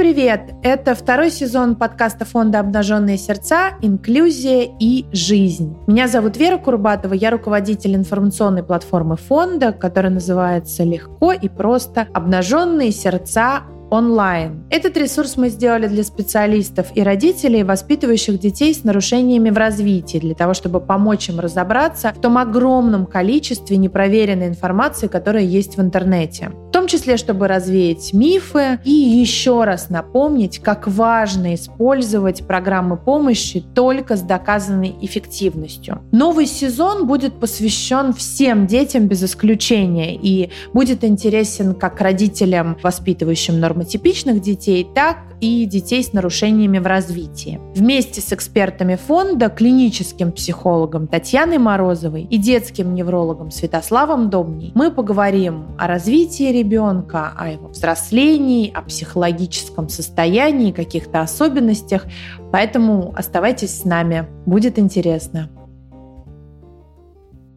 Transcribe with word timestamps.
привет! 0.00 0.54
Это 0.62 0.94
второй 0.94 1.30
сезон 1.30 1.76
подкаста 1.76 2.24
фонда 2.24 2.60
«Обнаженные 2.60 3.18
сердца. 3.18 3.72
Инклюзия 3.82 4.66
и 4.80 5.04
жизнь». 5.12 5.76
Меня 5.86 6.08
зовут 6.08 6.38
Вера 6.38 6.56
Курбатова, 6.56 7.12
я 7.12 7.30
руководитель 7.30 7.94
информационной 7.96 8.62
платформы 8.62 9.18
фонда, 9.18 9.72
которая 9.72 10.10
называется 10.10 10.84
«Легко 10.84 11.32
и 11.32 11.50
просто. 11.50 12.08
Обнаженные 12.14 12.92
сердца 12.92 13.64
онлайн. 13.90 14.64
Этот 14.70 14.96
ресурс 14.96 15.36
мы 15.36 15.50
сделали 15.50 15.86
для 15.86 16.04
специалистов 16.04 16.86
и 16.94 17.02
родителей, 17.02 17.62
воспитывающих 17.62 18.38
детей 18.38 18.72
с 18.72 18.84
нарушениями 18.84 19.50
в 19.50 19.58
развитии, 19.58 20.18
для 20.18 20.34
того, 20.34 20.54
чтобы 20.54 20.80
помочь 20.80 21.28
им 21.28 21.40
разобраться 21.40 22.12
в 22.16 22.20
том 22.20 22.38
огромном 22.38 23.04
количестве 23.04 23.76
непроверенной 23.76 24.48
информации, 24.48 25.08
которая 25.08 25.42
есть 25.42 25.76
в 25.76 25.82
интернете. 25.82 26.52
Числе, 26.90 27.16
чтобы 27.16 27.48
развеять 27.48 28.12
мифы 28.12 28.78
и 28.84 28.90
еще 28.90 29.64
раз 29.64 29.90
напомнить, 29.90 30.58
как 30.58 30.88
важно 30.88 31.54
использовать 31.54 32.46
программы 32.46 32.96
помощи 32.96 33.64
только 33.74 34.16
с 34.16 34.22
доказанной 34.22 34.94
эффективностью. 35.00 36.02
Новый 36.12 36.46
сезон 36.46 37.06
будет 37.06 37.40
посвящен 37.40 38.12
всем 38.12 38.66
детям 38.66 39.06
без 39.06 39.22
исключения 39.22 40.16
и 40.16 40.50
будет 40.72 41.04
интересен 41.04 41.74
как 41.74 42.00
родителям, 42.00 42.76
воспитывающим 42.82 43.58
норм 43.58 43.70
нормотипичных 43.80 44.40
детей, 44.40 44.86
так 44.94 45.18
и 45.40 45.64
детей 45.64 46.04
с 46.04 46.12
нарушениями 46.12 46.78
в 46.78 46.86
развитии. 46.86 47.60
Вместе 47.74 48.20
с 48.20 48.32
экспертами 48.32 48.96
фонда, 48.96 49.48
клиническим 49.48 50.32
психологом 50.32 51.06
Татьяной 51.06 51.58
Морозовой 51.58 52.24
и 52.24 52.36
детским 52.36 52.94
неврологом 52.94 53.50
Святославом 53.50 54.28
Домней 54.28 54.72
мы 54.74 54.90
поговорим 54.90 55.68
о 55.78 55.86
развитии 55.86 56.52
ребенка, 56.52 56.79
о 57.36 57.48
его 57.48 57.68
взрослении, 57.68 58.72
о 58.72 58.82
психологическом 58.82 59.88
состоянии, 59.88 60.72
каких-то 60.72 61.20
особенностях. 61.20 62.06
Поэтому 62.52 63.14
оставайтесь 63.16 63.80
с 63.80 63.84
нами, 63.84 64.26
будет 64.46 64.78
интересно. 64.78 65.50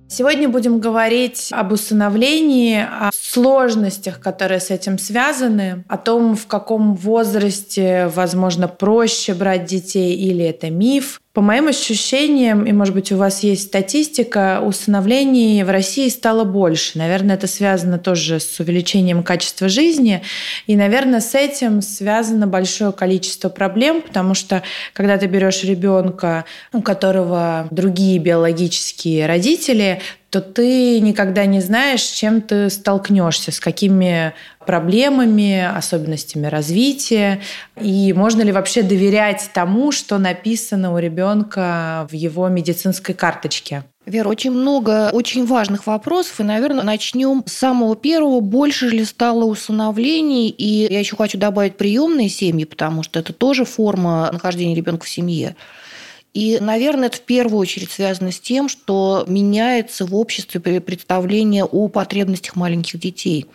Сегодня 0.07 0.47
будем 0.47 0.79
говорить 0.79 1.49
об 1.51 1.71
усыновлении, 1.71 2.77
о 2.77 3.09
сложностях, 3.11 4.19
которые 4.19 4.59
с 4.59 4.69
этим 4.69 4.99
связаны, 4.99 5.85
о 5.87 5.97
том, 5.97 6.35
в 6.35 6.45
каком 6.45 6.93
возрасте, 6.93 8.11
возможно, 8.13 8.67
проще 8.67 9.33
брать 9.33 9.65
детей 9.65 10.15
или 10.15 10.45
это 10.45 10.69
миф, 10.69 11.19
по 11.33 11.41
моим 11.41 11.67
ощущениям, 11.67 12.63
и, 12.63 12.71
может 12.71 12.93
быть, 12.93 13.11
у 13.11 13.17
вас 13.17 13.41
есть 13.41 13.63
статистика, 13.63 14.61
усыновлений 14.63 15.63
в 15.63 15.69
России 15.71 16.07
стало 16.09 16.43
больше. 16.43 16.99
Наверное, 16.99 17.35
это 17.35 17.47
связано 17.47 17.97
тоже 17.97 18.39
с 18.39 18.59
увеличением 18.59 19.23
качества 19.23 19.67
жизни. 19.67 20.21
И, 20.67 20.75
наверное, 20.75 21.21
с 21.21 21.33
этим 21.33 21.81
связано 21.81 22.45
большое 22.45 22.91
количество 22.91 23.49
проблем, 23.49 24.03
потому 24.03 24.35
что 24.35 24.61
когда 24.93 25.17
ты 25.17 25.25
берешь 25.25 25.63
ребенка, 25.63 26.45
у 26.71 26.83
которого 26.83 27.67
другие 27.71 28.19
биологические 28.19 29.25
родители, 29.25 30.01
то 30.33 30.41
ты 30.41 30.99
никогда 30.99 31.45
не 31.45 31.61
знаешь, 31.61 32.01
чем 32.01 32.41
ты 32.41 32.71
столкнешься, 32.71 33.51
с 33.51 33.59
какими 33.59 34.33
проблемами, 34.65 35.63
особенностями 35.63 36.47
развития, 36.47 37.41
и 37.79 38.13
можно 38.13 38.41
ли 38.41 38.51
вообще 38.51 38.81
доверять 38.81 39.49
тому, 39.53 39.91
что 39.91 40.17
написано 40.17 40.93
у 40.93 40.97
ребенка 40.97 42.07
в 42.09 42.13
его 42.13 42.47
медицинской 42.47 43.15
карточке. 43.15 43.83
Вера, 44.05 44.27
очень 44.27 44.51
много 44.51 45.09
очень 45.13 45.45
важных 45.45 45.87
вопросов, 45.87 46.41
и, 46.41 46.43
наверное, 46.43 46.83
начнем 46.83 47.41
с 47.45 47.53
самого 47.53 47.95
первого. 47.95 48.41
Больше 48.41 48.89
ли 48.89 49.05
стало 49.05 49.45
усыновлений? 49.45 50.49
И 50.49 50.91
я 50.91 50.99
еще 50.99 51.15
хочу 51.15 51.37
добавить 51.37 51.77
приемные 51.77 52.27
семьи, 52.27 52.65
потому 52.65 53.03
что 53.03 53.19
это 53.19 53.31
тоже 53.31 53.63
форма 53.63 54.29
нахождения 54.33 54.75
ребенка 54.75 55.05
в 55.05 55.09
семье. 55.09 55.55
И, 56.33 56.57
наверное, 56.59 57.07
это 57.07 57.17
в 57.17 57.21
первую 57.21 57.59
очередь 57.59 57.91
связано 57.91 58.31
с 58.31 58.39
тем, 58.39 58.67
что 58.67 59.23
меняется 59.27 60.05
в 60.05 60.15
обществе 60.15 60.59
представление 60.81 61.63
о 61.63 61.87
потребностях 61.87 62.55
маленьких 62.55 62.99
детей. 62.99 63.45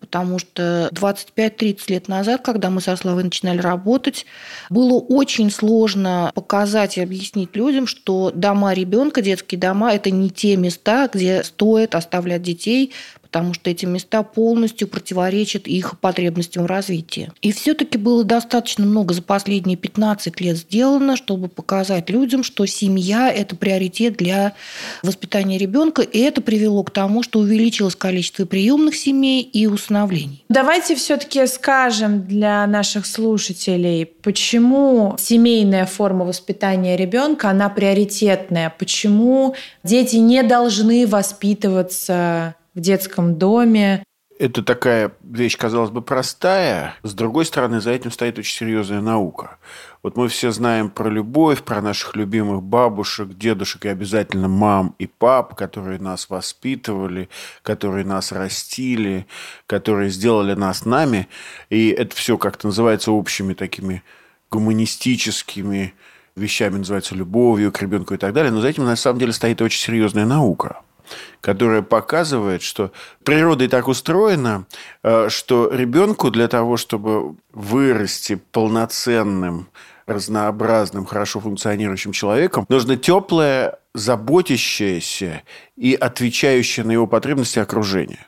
Потому 0.00 0.38
что 0.38 0.88
25-30 0.92 1.80
лет 1.88 2.08
назад, 2.08 2.42
когда 2.42 2.70
мы 2.70 2.80
со 2.80 2.96
Славой 2.96 3.24
начинали 3.24 3.58
работать, 3.58 4.26
было 4.70 4.98
очень 4.98 5.50
сложно 5.50 6.30
показать 6.34 6.96
и 6.98 7.00
объяснить 7.00 7.56
людям, 7.56 7.86
что 7.86 8.30
дома 8.34 8.72
ребенка, 8.74 9.22
детские 9.22 9.60
дома– 9.60 9.92
это 9.94 10.10
не 10.10 10.30
те 10.30 10.56
места, 10.56 11.08
где 11.12 11.42
стоит 11.42 11.94
оставлять 11.94 12.42
детей, 12.42 12.92
потому 13.26 13.54
что 13.54 13.70
эти 13.70 13.84
места 13.84 14.22
полностью 14.22 14.88
противоречат 14.88 15.66
их 15.66 15.98
потребностям 16.00 16.64
в 16.64 16.66
развитии. 16.66 17.30
И 17.42 17.52
все-таки 17.52 17.98
было 17.98 18.24
достаточно 18.24 18.86
много 18.86 19.14
за 19.14 19.22
последние 19.22 19.76
15 19.76 20.40
лет 20.40 20.56
сделано, 20.56 21.16
чтобы 21.16 21.48
показать 21.48 22.10
людям, 22.10 22.42
что 22.42 22.66
семья– 22.66 23.32
это 23.34 23.56
приоритет 23.56 24.16
для 24.16 24.54
воспитания 25.02 25.58
ребенка, 25.58 26.02
и 26.02 26.18
это 26.18 26.40
привело 26.40 26.82
к 26.82 26.90
тому, 26.90 27.22
что 27.22 27.40
увеличилось 27.40 27.96
количество 27.96 28.44
приемных 28.44 28.94
семей 28.96 29.42
и 29.42 29.66
усыновлений. 29.66 30.44
Давайте 30.48 30.94
все-таки 30.94 31.46
скажем 31.46 32.26
для 32.26 32.66
наших 32.66 33.06
слушателей, 33.06 34.06
почему 34.06 35.16
семейная 35.18 35.86
форма 35.86 36.24
воспитания 36.24 36.96
ребенка, 36.96 37.50
она 37.50 37.68
приоритетная, 37.68 38.72
почему 38.78 39.54
дети 39.82 40.16
не 40.16 40.42
должны 40.42 41.06
воспитываться 41.06 42.54
в 42.76 42.80
детском 42.80 43.36
доме. 43.36 44.04
Это 44.38 44.62
такая 44.62 45.12
вещь, 45.22 45.56
казалось 45.56 45.88
бы, 45.88 46.02
простая. 46.02 46.94
С 47.02 47.14
другой 47.14 47.46
стороны, 47.46 47.80
за 47.80 47.90
этим 47.92 48.10
стоит 48.10 48.38
очень 48.38 48.54
серьезная 48.54 49.00
наука. 49.00 49.56
Вот 50.02 50.18
мы 50.18 50.28
все 50.28 50.50
знаем 50.50 50.90
про 50.90 51.08
любовь, 51.08 51.62
про 51.62 51.80
наших 51.80 52.14
любимых 52.16 52.62
бабушек, 52.62 53.30
дедушек 53.30 53.86
и 53.86 53.88
обязательно 53.88 54.46
мам 54.46 54.94
и 54.98 55.06
пап, 55.06 55.54
которые 55.54 55.98
нас 55.98 56.28
воспитывали, 56.28 57.30
которые 57.62 58.04
нас 58.04 58.30
растили, 58.30 59.26
которые 59.66 60.10
сделали 60.10 60.52
нас 60.52 60.84
нами. 60.84 61.28
И 61.70 61.88
это 61.88 62.14
все 62.14 62.36
как-то 62.36 62.66
называется 62.66 63.12
общими 63.12 63.54
такими 63.54 64.02
гуманистическими 64.50 65.94
вещами, 66.36 66.76
называется 66.76 67.14
любовью 67.14 67.72
к 67.72 67.80
ребенку 67.80 68.12
и 68.12 68.18
так 68.18 68.34
далее. 68.34 68.52
Но 68.52 68.60
за 68.60 68.68
этим 68.68 68.84
на 68.84 68.96
самом 68.96 69.18
деле 69.18 69.32
стоит 69.32 69.62
очень 69.62 69.80
серьезная 69.80 70.26
наука 70.26 70.82
которая 71.40 71.82
показывает, 71.82 72.62
что 72.62 72.92
природа 73.24 73.64
и 73.64 73.68
так 73.68 73.88
устроена, 73.88 74.66
э, 75.02 75.28
что 75.28 75.70
ребенку 75.72 76.30
для 76.30 76.48
того, 76.48 76.76
чтобы 76.76 77.36
вырасти 77.52 78.40
полноценным, 78.52 79.68
разнообразным, 80.06 81.04
хорошо 81.04 81.40
функционирующим 81.40 82.12
человеком, 82.12 82.64
нужно 82.68 82.96
теплое, 82.96 83.78
заботящееся 83.94 85.42
и 85.76 85.94
отвечающее 85.94 86.84
на 86.84 86.92
его 86.92 87.06
потребности 87.06 87.58
окружение. 87.58 88.26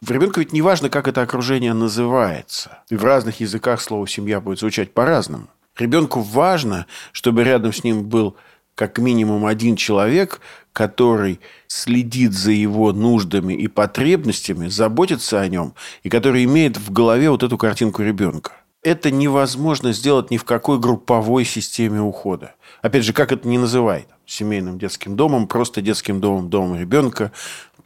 В 0.00 0.10
ребенка 0.10 0.40
ведь 0.40 0.52
не 0.52 0.62
важно, 0.62 0.88
как 0.88 1.08
это 1.08 1.22
окружение 1.22 1.74
называется. 1.74 2.78
И 2.88 2.96
в 2.96 3.04
разных 3.04 3.40
языках 3.40 3.80
слово 3.82 4.08
«семья» 4.08 4.40
будет 4.40 4.58
звучать 4.58 4.92
по-разному. 4.92 5.48
Ребенку 5.76 6.20
важно, 6.20 6.86
чтобы 7.12 7.44
рядом 7.44 7.72
с 7.72 7.84
ним 7.84 8.04
был 8.04 8.36
как 8.74 8.98
минимум 8.98 9.44
один 9.44 9.76
человек, 9.76 10.40
который 10.72 11.40
следит 11.66 12.32
за 12.32 12.52
его 12.52 12.92
нуждами 12.92 13.54
и 13.54 13.68
потребностями, 13.68 14.68
заботится 14.68 15.40
о 15.40 15.48
нем, 15.48 15.74
и 16.02 16.08
который 16.08 16.44
имеет 16.44 16.76
в 16.76 16.92
голове 16.92 17.30
вот 17.30 17.42
эту 17.42 17.58
картинку 17.58 18.02
ребенка. 18.02 18.52
Это 18.82 19.10
невозможно 19.10 19.92
сделать 19.92 20.30
ни 20.30 20.38
в 20.38 20.44
какой 20.44 20.78
групповой 20.78 21.44
системе 21.44 22.00
ухода. 22.00 22.54
Опять 22.80 23.04
же, 23.04 23.12
как 23.12 23.30
это 23.30 23.46
не 23.46 23.58
называй, 23.58 24.06
семейным 24.24 24.78
детским 24.78 25.16
домом, 25.16 25.48
просто 25.48 25.82
детским 25.82 26.20
домом, 26.20 26.48
домом 26.48 26.78
ребенка, 26.78 27.30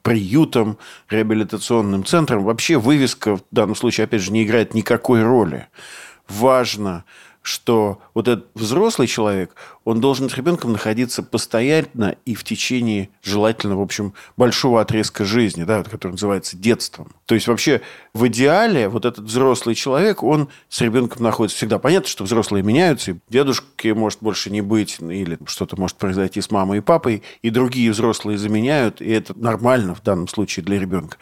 приютом, 0.02 0.78
реабилитационным 1.10 2.04
центром. 2.04 2.44
Вообще 2.44 2.78
вывеска 2.78 3.36
в 3.36 3.42
данном 3.50 3.74
случае, 3.74 4.04
опять 4.04 4.20
же, 4.20 4.30
не 4.30 4.44
играет 4.44 4.74
никакой 4.74 5.24
роли. 5.24 5.66
Важно 6.28 7.04
что 7.44 8.00
вот 8.14 8.26
этот 8.26 8.46
взрослый 8.54 9.06
человек, 9.06 9.54
он 9.84 10.00
должен 10.00 10.30
с 10.30 10.34
ребенком 10.34 10.72
находиться 10.72 11.22
постоянно 11.22 12.16
и 12.24 12.34
в 12.34 12.42
течение, 12.42 13.10
желательно, 13.22 13.76
в 13.76 13.82
общем, 13.82 14.14
большого 14.38 14.80
отрезка 14.80 15.26
жизни, 15.26 15.64
да, 15.64 15.82
который 15.84 16.12
называется 16.12 16.56
детством. 16.56 17.12
То 17.26 17.34
есть, 17.34 17.46
вообще, 17.46 17.82
в 18.14 18.26
идеале 18.28 18.88
вот 18.88 19.04
этот 19.04 19.26
взрослый 19.26 19.74
человек, 19.74 20.22
он 20.22 20.48
с 20.70 20.80
ребенком 20.80 21.22
находится 21.22 21.58
всегда. 21.58 21.78
Понятно, 21.78 22.08
что 22.08 22.24
взрослые 22.24 22.62
меняются, 22.62 23.10
и 23.10 23.16
дедушки 23.28 23.88
может 23.88 24.20
больше 24.22 24.48
не 24.48 24.62
быть, 24.62 24.96
или 25.00 25.38
что-то 25.44 25.78
может 25.78 25.98
произойти 25.98 26.40
с 26.40 26.50
мамой 26.50 26.78
и 26.78 26.80
папой, 26.80 27.22
и 27.42 27.50
другие 27.50 27.90
взрослые 27.90 28.38
заменяют, 28.38 29.02
и 29.02 29.10
это 29.10 29.38
нормально 29.38 29.94
в 29.94 30.02
данном 30.02 30.28
случае 30.28 30.64
для 30.64 30.80
ребенка. 30.80 31.18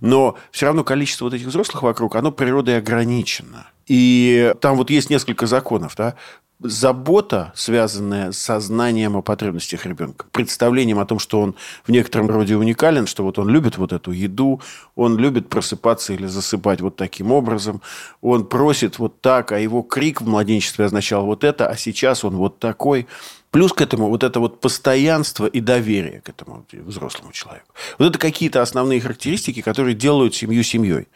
Но 0.00 0.38
все 0.52 0.64
равно 0.64 0.84
количество 0.84 1.26
вот 1.26 1.34
этих 1.34 1.48
взрослых 1.48 1.82
вокруг, 1.82 2.16
оно 2.16 2.32
природой 2.32 2.78
ограничено. 2.78 3.66
И 3.86 4.54
там 4.60 4.76
вот 4.76 4.90
есть 4.90 5.10
несколько 5.10 5.46
законов, 5.46 5.94
да, 5.96 6.16
забота, 6.60 7.52
связанная 7.54 8.32
с 8.32 8.38
сознанием 8.38 9.16
о 9.16 9.22
потребностях 9.22 9.84
ребенка, 9.84 10.26
представлением 10.32 10.98
о 10.98 11.06
том, 11.06 11.18
что 11.18 11.40
он 11.40 11.54
в 11.84 11.90
некотором 11.90 12.28
роде 12.28 12.56
уникален, 12.56 13.06
что 13.06 13.24
вот 13.24 13.38
он 13.38 13.48
любит 13.48 13.76
вот 13.76 13.92
эту 13.92 14.10
еду, 14.10 14.62
он 14.94 15.18
любит 15.18 15.48
просыпаться 15.48 16.14
или 16.14 16.26
засыпать 16.26 16.80
вот 16.80 16.96
таким 16.96 17.30
образом, 17.30 17.82
он 18.22 18.46
просит 18.46 18.98
вот 18.98 19.20
так, 19.20 19.52
а 19.52 19.58
его 19.58 19.82
крик 19.82 20.22
в 20.22 20.28
младенчестве 20.28 20.86
означал 20.86 21.26
вот 21.26 21.44
это, 21.44 21.68
а 21.68 21.76
сейчас 21.76 22.24
он 22.24 22.36
вот 22.36 22.58
такой. 22.58 23.06
Плюс 23.50 23.72
к 23.72 23.80
этому 23.80 24.08
вот 24.08 24.22
это 24.22 24.40
вот 24.40 24.60
постоянство 24.60 25.46
и 25.46 25.60
доверие 25.60 26.20
к 26.20 26.28
этому 26.28 26.66
взрослому 26.72 27.32
человеку. 27.32 27.72
Вот 27.98 28.06
это 28.06 28.18
какие-то 28.18 28.60
основные 28.60 29.00
характеристики, 29.00 29.62
которые 29.62 29.94
делают 29.94 30.34
семью 30.34 30.62
семьей. 30.62 31.06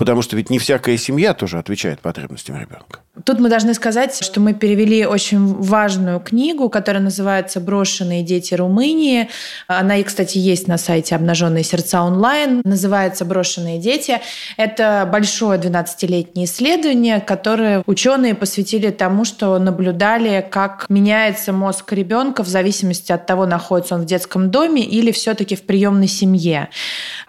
Потому 0.00 0.22
что 0.22 0.34
ведь 0.34 0.48
не 0.48 0.58
всякая 0.58 0.96
семья 0.96 1.34
тоже 1.34 1.58
отвечает 1.58 2.00
потребностям 2.00 2.56
ребенка. 2.56 3.00
Тут 3.24 3.38
мы 3.38 3.50
должны 3.50 3.74
сказать, 3.74 4.18
что 4.24 4.40
мы 4.40 4.54
перевели 4.54 5.04
очень 5.04 5.46
важную 5.46 6.20
книгу, 6.20 6.70
которая 6.70 7.02
называется 7.02 7.60
«Брошенные 7.60 8.22
дети 8.22 8.54
Румынии». 8.54 9.28
Она, 9.66 10.02
кстати, 10.02 10.38
есть 10.38 10.68
на 10.68 10.78
сайте 10.78 11.14
«Обнаженные 11.14 11.64
сердца 11.64 12.02
онлайн». 12.02 12.62
Называется 12.64 13.26
«Брошенные 13.26 13.78
дети». 13.78 14.20
Это 14.56 15.06
большое 15.10 15.60
12-летнее 15.60 16.46
исследование, 16.46 17.20
которое 17.20 17.82
ученые 17.84 18.34
посвятили 18.34 18.88
тому, 18.88 19.26
что 19.26 19.58
наблюдали, 19.58 20.46
как 20.50 20.86
меняется 20.88 21.52
мозг 21.52 21.92
ребенка 21.92 22.42
в 22.42 22.48
зависимости 22.48 23.12
от 23.12 23.26
того, 23.26 23.44
находится 23.44 23.96
он 23.96 24.02
в 24.02 24.06
детском 24.06 24.50
доме 24.50 24.82
или 24.82 25.12
все-таки 25.12 25.56
в 25.56 25.62
приемной 25.62 26.08
семье. 26.08 26.70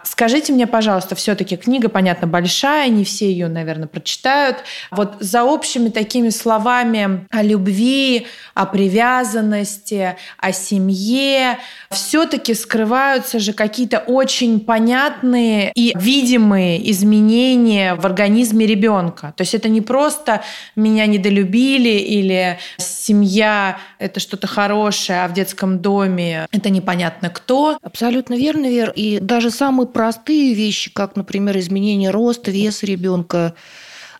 Скажите 0.04 0.54
мне, 0.54 0.66
пожалуйста, 0.66 1.14
все-таки 1.16 1.56
книга, 1.56 1.90
понятно, 1.90 2.26
большая, 2.26 2.61
не 2.88 3.04
все 3.04 3.30
ее, 3.30 3.48
наверное, 3.48 3.88
прочитают. 3.88 4.58
Вот 4.90 5.16
за 5.20 5.44
общими 5.44 5.88
такими 5.88 6.30
словами 6.30 7.26
о 7.30 7.42
любви, 7.42 8.26
о 8.54 8.66
привязанности, 8.66 10.16
о 10.38 10.52
семье 10.52 11.58
все-таки 11.90 12.54
скрываются 12.54 13.38
же 13.38 13.52
какие-то 13.52 13.98
очень 13.98 14.60
понятные 14.60 15.72
и 15.74 15.92
видимые 15.96 16.90
изменения 16.90 17.94
в 17.94 18.04
организме 18.06 18.66
ребенка. 18.66 19.34
То 19.36 19.42
есть 19.42 19.54
это 19.54 19.68
не 19.68 19.80
просто 19.80 20.42
меня 20.76 21.06
недолюбили 21.06 21.98
или 21.98 22.58
семья 22.78 23.78
это 23.98 24.20
что-то 24.20 24.46
хорошее, 24.46 25.24
а 25.24 25.28
в 25.28 25.32
детском 25.32 25.78
доме 25.80 26.46
это 26.50 26.70
непонятно 26.70 27.30
кто. 27.30 27.78
Абсолютно 27.82 28.34
верно, 28.34 28.66
Вер. 28.66 28.92
И 28.94 29.18
даже 29.20 29.50
самый 29.50 29.86
простые 29.86 30.54
вещи, 30.54 30.90
как, 30.92 31.16
например, 31.16 31.58
изменение 31.58 32.10
роста, 32.10 32.41
веса 32.50 32.86
ребенка, 32.86 33.54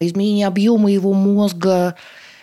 изменение 0.00 0.46
объема 0.46 0.90
его 0.90 1.12
мозга, 1.12 1.96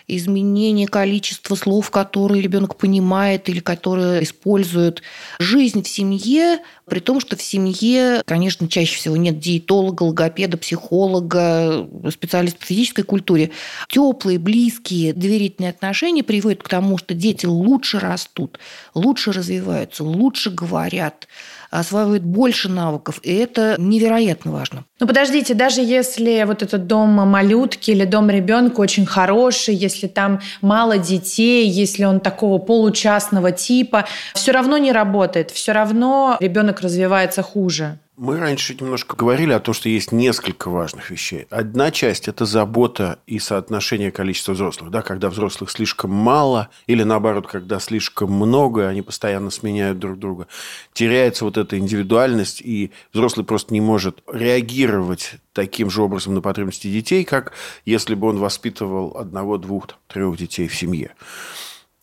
изменение 0.10 0.88
количества 0.88 1.56
слов, 1.56 1.92
которые 1.92 2.42
ребенок 2.42 2.76
понимает 2.76 3.48
или 3.48 3.60
которые 3.60 4.24
использует. 4.24 5.02
Жизнь 5.38 5.84
в 5.84 5.88
семье, 5.88 6.60
при 6.86 7.00
том, 7.00 7.20
что 7.20 7.38
в 7.38 7.42
семье, 7.42 8.24
конечно, 8.26 8.68
чаще 8.68 8.98
всего 8.98 9.16
нет 9.16 9.40
диетолога, 9.40 10.04
логопеда, 10.04 10.58
психолога, 10.58 11.88
специалиста 12.12 12.60
по 12.60 12.66
физической 12.66 13.04
культуре. 13.04 13.52
Теплые, 13.88 14.40
близкие, 14.40 15.14
доверительные 15.14 15.70
отношения 15.70 16.24
приводят 16.24 16.64
к 16.64 16.70
тому, 16.70 16.98
что 16.98 17.14
дети 17.14 17.46
лучше 17.46 18.00
растут, 18.00 18.60
лучше 18.96 19.32
развиваются, 19.32 20.04
лучше 20.04 20.50
говорят, 20.50 21.28
осваивают 21.70 22.24
больше 22.24 22.70
навыков, 22.70 23.20
и 23.24 23.34
это 23.34 23.76
невероятно 23.78 24.52
важно. 24.52 24.86
Ну 25.00 25.08
подождите, 25.08 25.54
даже 25.54 25.82
если 25.82 26.44
вот 26.46 26.64
этот 26.64 26.88
дом 26.88 27.10
малютки 27.10 27.92
или 27.92 28.06
дом 28.06 28.30
ребенка 28.30 28.82
очень 28.82 29.06
хороший, 29.06 29.76
если 29.76 30.08
там 30.08 30.42
мало 30.62 30.98
детей, 30.98 31.68
если 31.68 32.06
он 32.06 32.20
такого 32.20 32.58
получастного 32.58 33.52
типа, 33.52 34.06
все 34.34 34.52
равно 34.52 34.78
не 34.78 34.92
работает, 34.92 35.52
все 35.52 35.72
равно 35.72 36.38
ребенок 36.40 36.82
развивается 36.82 37.44
хуже. 37.44 38.00
Мы 38.22 38.38
раньше 38.38 38.76
немножко 38.78 39.16
говорили 39.16 39.54
о 39.54 39.62
том, 39.62 39.74
что 39.74 39.88
есть 39.88 40.12
несколько 40.12 40.70
важных 40.70 41.10
вещей. 41.10 41.48
Одна 41.50 41.90
часть– 41.90 42.28
это 42.28 42.44
забота 42.44 43.20
и 43.26 43.40
соотношение 43.40 44.12
количества 44.12 44.52
взрослых. 44.52 44.92
Да, 44.92 45.02
когда 45.02 45.30
взрослых 45.30 45.72
слишком 45.72 46.12
мало, 46.12 46.68
или 46.86 47.04
наоборот, 47.04 47.48
когда 47.48 47.80
слишком 47.80 48.34
много, 48.34 48.90
они 48.90 49.02
постоянно 49.02 49.52
сменяют 49.52 50.00
друг 50.00 50.20
друга, 50.20 50.48
теряется 50.92 51.46
вот 51.46 51.56
эта 51.56 51.80
индивидуальность, 51.80 52.60
и 52.60 52.92
взрослый 53.14 53.46
просто 53.46 53.74
не 53.74 53.80
может 53.80 54.22
реагировать 54.30 55.36
таким 55.54 55.90
же 55.90 56.02
образом 56.02 56.34
на 56.34 56.42
потребности 56.42 56.92
детей, 56.92 57.24
как 57.24 57.54
если 57.86 58.16
бы 58.16 58.28
он 58.28 58.38
воспитывал 58.38 59.16
одного, 59.16 59.58
двух, 59.58 59.88
трех 60.08 60.36
детей 60.36 60.68
в 60.68 60.76
семье. 60.76 61.12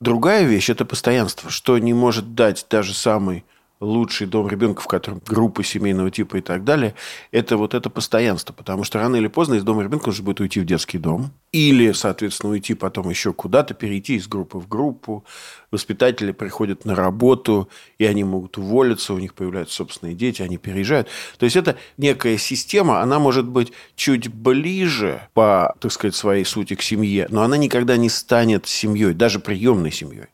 Другая 0.00 0.44
вещь– 0.44 0.70
это 0.70 0.86
постоянство, 0.86 1.50
что 1.50 1.76
не 1.76 1.92
может 1.92 2.34
дать 2.34 2.64
даже 2.70 2.94
самый 2.94 3.44
лучший 3.80 4.26
дом 4.26 4.48
ребенка, 4.48 4.80
в 4.80 4.86
котором 4.86 5.20
группа 5.26 5.62
семейного 5.62 6.10
типа 6.10 6.36
и 6.36 6.40
так 6.40 6.64
далее, 6.64 6.94
это 7.30 7.56
вот 7.56 7.74
это 7.74 7.90
постоянство. 7.90 8.52
Потому 8.52 8.84
что 8.84 8.98
рано 8.98 9.16
или 9.16 9.28
поздно 9.28 9.54
из 9.54 9.64
дома 9.64 9.82
ребенка 9.82 10.06
нужно 10.06 10.24
будет 10.24 10.40
уйти 10.40 10.60
в 10.60 10.64
детский 10.64 10.98
дом. 10.98 11.30
Или, 11.52 11.92
соответственно, 11.92 12.52
уйти 12.52 12.74
потом 12.74 13.10
еще 13.10 13.32
куда-то, 13.32 13.74
перейти 13.74 14.16
из 14.16 14.28
группы 14.28 14.58
в 14.58 14.68
группу. 14.68 15.24
Воспитатели 15.70 16.32
приходят 16.32 16.84
на 16.84 16.94
работу, 16.94 17.68
и 17.98 18.04
они 18.04 18.24
могут 18.24 18.58
уволиться, 18.58 19.14
у 19.14 19.18
них 19.18 19.34
появляются 19.34 19.76
собственные 19.76 20.14
дети, 20.14 20.42
они 20.42 20.58
переезжают. 20.58 21.08
То 21.38 21.44
есть, 21.44 21.56
это 21.56 21.76
некая 21.96 22.38
система, 22.38 23.00
она 23.00 23.18
может 23.18 23.46
быть 23.46 23.72
чуть 23.94 24.28
ближе 24.28 25.28
по, 25.34 25.74
так 25.80 25.92
сказать, 25.92 26.14
своей 26.14 26.44
сути 26.44 26.74
к 26.74 26.82
семье, 26.82 27.26
но 27.30 27.42
она 27.42 27.56
никогда 27.56 27.96
не 27.96 28.08
станет 28.08 28.66
семьей, 28.66 29.14
даже 29.14 29.38
приемной 29.38 29.92
семьей 29.92 30.26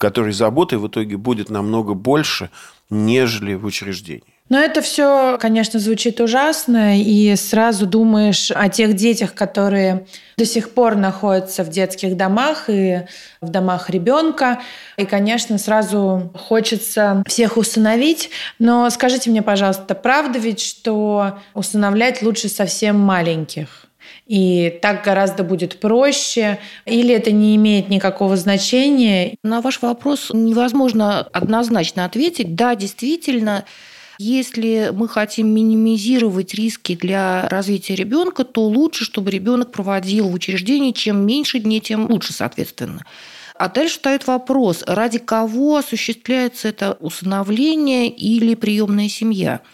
которой 0.00 0.32
заботы 0.32 0.78
в 0.78 0.88
итоге 0.88 1.16
будет 1.16 1.50
намного 1.50 1.94
больше, 1.94 2.50
нежели 2.88 3.54
в 3.54 3.66
учреждении. 3.66 4.24
Но 4.48 4.58
это 4.58 4.80
все, 4.80 5.38
конечно, 5.38 5.78
звучит 5.78 6.20
ужасно, 6.20 7.00
и 7.00 7.36
сразу 7.36 7.86
думаешь 7.86 8.50
о 8.50 8.68
тех 8.68 8.94
детях, 8.94 9.32
которые 9.32 10.06
до 10.36 10.44
сих 10.44 10.70
пор 10.70 10.96
находятся 10.96 11.62
в 11.62 11.68
детских 11.68 12.16
домах 12.16 12.64
и 12.68 13.02
в 13.40 13.48
домах 13.48 13.90
ребенка. 13.90 14.60
И, 14.96 15.04
конечно, 15.04 15.56
сразу 15.56 16.32
хочется 16.34 17.22
всех 17.28 17.56
усыновить. 17.56 18.30
Но 18.58 18.90
скажите 18.90 19.30
мне, 19.30 19.42
пожалуйста, 19.42 19.94
правда 19.94 20.40
ведь, 20.40 20.60
что 20.60 21.38
усыновлять 21.54 22.20
лучше 22.20 22.48
совсем 22.48 22.98
маленьких? 22.98 23.89
И 24.26 24.78
так 24.80 25.04
гораздо 25.04 25.42
будет 25.42 25.80
проще, 25.80 26.58
или 26.86 27.14
это 27.14 27.30
не 27.32 27.56
имеет 27.56 27.88
никакого 27.88 28.36
значения? 28.36 29.36
На 29.42 29.60
ваш 29.60 29.82
вопрос 29.82 30.30
невозможно 30.32 31.20
однозначно 31.20 32.04
ответить. 32.04 32.54
Да, 32.54 32.74
действительно, 32.76 33.64
если 34.18 34.92
мы 34.94 35.08
хотим 35.08 35.48
минимизировать 35.48 36.54
риски 36.54 36.94
для 36.94 37.48
развития 37.48 37.94
ребенка, 37.94 38.44
то 38.44 38.62
лучше, 38.66 39.04
чтобы 39.04 39.30
ребенок 39.30 39.72
проводил 39.72 40.28
в 40.28 40.34
учреждении, 40.34 40.92
чем 40.92 41.26
меньше 41.26 41.58
дней, 41.58 41.80
тем 41.80 42.10
лучше, 42.10 42.32
соответственно. 42.32 43.04
А 43.56 43.68
дальше 43.68 43.96
стоит 43.96 44.26
вопрос, 44.26 44.84
ради 44.86 45.18
кого 45.18 45.76
осуществляется 45.78 46.68
это 46.68 46.96
усыновление 47.00 48.08
или 48.08 48.54
приемная 48.54 49.08
семья– 49.08 49.60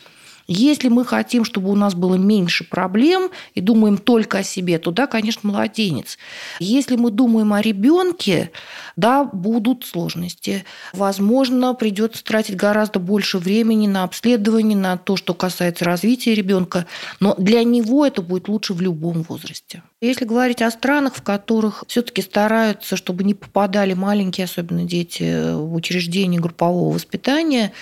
если 0.47 0.89
мы 0.89 1.05
хотим, 1.05 1.45
чтобы 1.45 1.71
у 1.71 1.75
нас 1.75 1.95
было 1.95 2.15
меньше 2.15 2.65
проблем 2.65 3.31
и 3.55 3.61
думаем 3.61 3.99
только 3.99 4.39
о 4.39 4.43
себе, 4.43 4.79
то 4.79 4.91
да, 4.91 5.07
конечно, 5.07 5.51
младенец. 5.51 6.19
Если 6.61 6.97
мы 6.97 7.11
думаем 7.11 7.53
о 7.53 7.61
ребенке, 7.61 8.51
да, 8.95 9.25
будут 9.25 9.85
сложности. 9.85 10.65
Возможно, 10.93 11.75
придется 11.75 12.25
тратить 12.25 12.57
гораздо 12.57 12.99
больше 12.99 13.39
времени 13.39 13.87
на 13.87 14.05
обследование, 14.05 14.79
на 14.79 14.97
то, 14.97 15.17
что 15.17 15.35
касается 15.35 15.85
развития 15.85 16.35
ребенка, 16.35 16.87
но 17.21 17.35
для 17.37 17.65
него 17.65 18.07
это 18.07 18.23
будет 18.23 18.49
лучше 18.49 18.75
в 18.75 18.81
любом 18.81 19.23
возрасте. 19.23 19.83
Если 20.01 20.25
говорить 20.25 20.63
о 20.63 20.71
странах, 20.71 21.17
в 21.17 21.23
которых 21.23 21.85
все-таки 21.89 22.23
стараются, 22.23 22.97
чтобы 22.97 23.25
не 23.25 23.35
попадали 23.35 23.95
маленькие, 23.95 24.45
особенно 24.45 24.85
дети, 24.85 25.53
в 25.55 25.75
учреждения 25.75 26.39
группового 26.39 26.93
воспитания, 26.93 27.73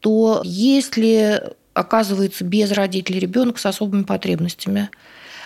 то 0.00 0.40
если 0.44 1.56
оказывается 1.76 2.44
без 2.44 2.72
родителей 2.72 3.20
ребенок 3.20 3.58
с 3.58 3.66
особыми 3.66 4.02
потребностями. 4.02 4.88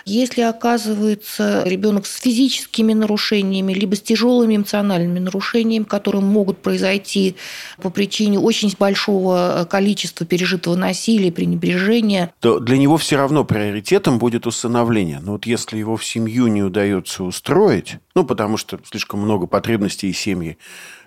Если 0.05 0.41
оказывается 0.41 1.61
ребенок 1.65 2.07
с 2.07 2.19
физическими 2.19 2.93
нарушениями, 2.93 3.73
либо 3.73 3.95
с 3.95 4.01
тяжелыми 4.01 4.55
эмоциональными 4.55 5.19
нарушениями, 5.19 5.83
которые 5.83 6.23
могут 6.23 6.57
произойти 6.57 7.35
по 7.81 7.91
причине 7.91 8.39
очень 8.39 8.73
большого 8.79 9.67
количества 9.69 10.25
пережитого 10.25 10.75
насилия, 10.75 11.31
пренебрежения, 11.31 12.33
то 12.39 12.59
для 12.59 12.77
него 12.79 12.97
все 12.97 13.17
равно 13.17 13.43
приоритетом 13.43 14.17
будет 14.17 14.47
усыновление. 14.47 15.19
Но 15.21 15.33
вот 15.33 15.45
если 15.45 15.77
его 15.77 15.97
в 15.97 16.05
семью 16.05 16.47
не 16.47 16.63
удается 16.63 17.23
устроить, 17.23 17.97
Ну, 18.15 18.25
потому 18.25 18.57
что 18.57 18.79
слишком 18.83 19.21
много 19.21 19.47
потребностей 19.47 20.09
и 20.09 20.13
семьи 20.13 20.57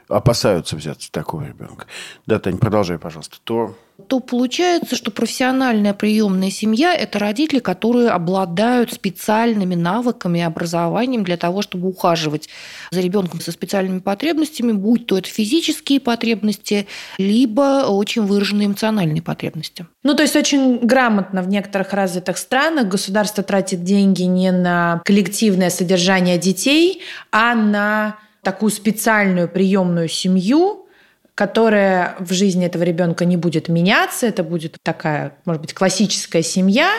опасаются 0.09 0.77
взяться 0.77 1.11
такого 1.11 1.43
ребенка. 1.43 1.87
Да, 2.27 2.39
Тань, 2.39 2.59
продолжай, 2.59 2.99
пожалуйста. 2.99 3.37
То 3.45 3.75
то 4.09 4.19
получается, 4.19 4.97
что 4.97 5.13
профессиональная 5.13 5.95
приемная 5.95 6.51
семья– 6.51 6.95
это 6.97 7.21
родители, 7.21 7.61
которые 7.61 8.11
обладают 8.11 8.93
специальными 8.93 9.77
навыками 9.77 10.41
и 10.41 10.43
образованием 10.43 11.23
для 11.23 11.37
того, 11.37 11.63
чтобы 11.63 11.89
ухаживать 11.89 12.49
за 12.91 13.01
ребенком 13.01 13.41
со 13.41 13.53
специальными 13.53 14.01
потребностями, 14.01 14.73
будь 14.73 15.07
то 15.07 15.17
это 15.17 15.29
физические 15.29 16.01
потребности, 16.01 16.89
либо 17.19 17.87
очень 17.87 18.23
выраженные 18.23 18.67
эмоциональные 18.67 19.23
потребности. 19.23 19.87
Ну, 20.03 20.15
то 20.15 20.23
есть 20.23 20.35
очень 20.35 20.79
грамотно 20.79 21.43
в 21.43 21.49
некоторых 21.49 21.93
развитых 21.93 22.37
странах 22.37 22.89
государство 22.89 23.45
тратит 23.45 23.85
деньги 23.85 24.23
не 24.23 24.51
на 24.51 25.03
коллективное 25.05 25.71
содержание 25.71 26.37
детей, 26.37 27.01
а 27.31 27.55
на 27.55 28.19
такую 28.45 28.71
специальную 28.71 29.49
приемную 29.49 30.09
семью, 30.09 30.87
которая 31.35 32.15
в 32.21 32.33
жизни 32.33 32.65
этого 32.65 32.85
ребенка 32.85 33.25
не 33.25 33.37
будет 33.37 33.69
меняться. 33.69 34.27
Это 34.27 34.45
будет 34.45 34.77
такая, 34.83 35.37
может 35.45 35.61
быть, 35.61 35.75
классическая 35.75 36.43
семья, 36.43 36.91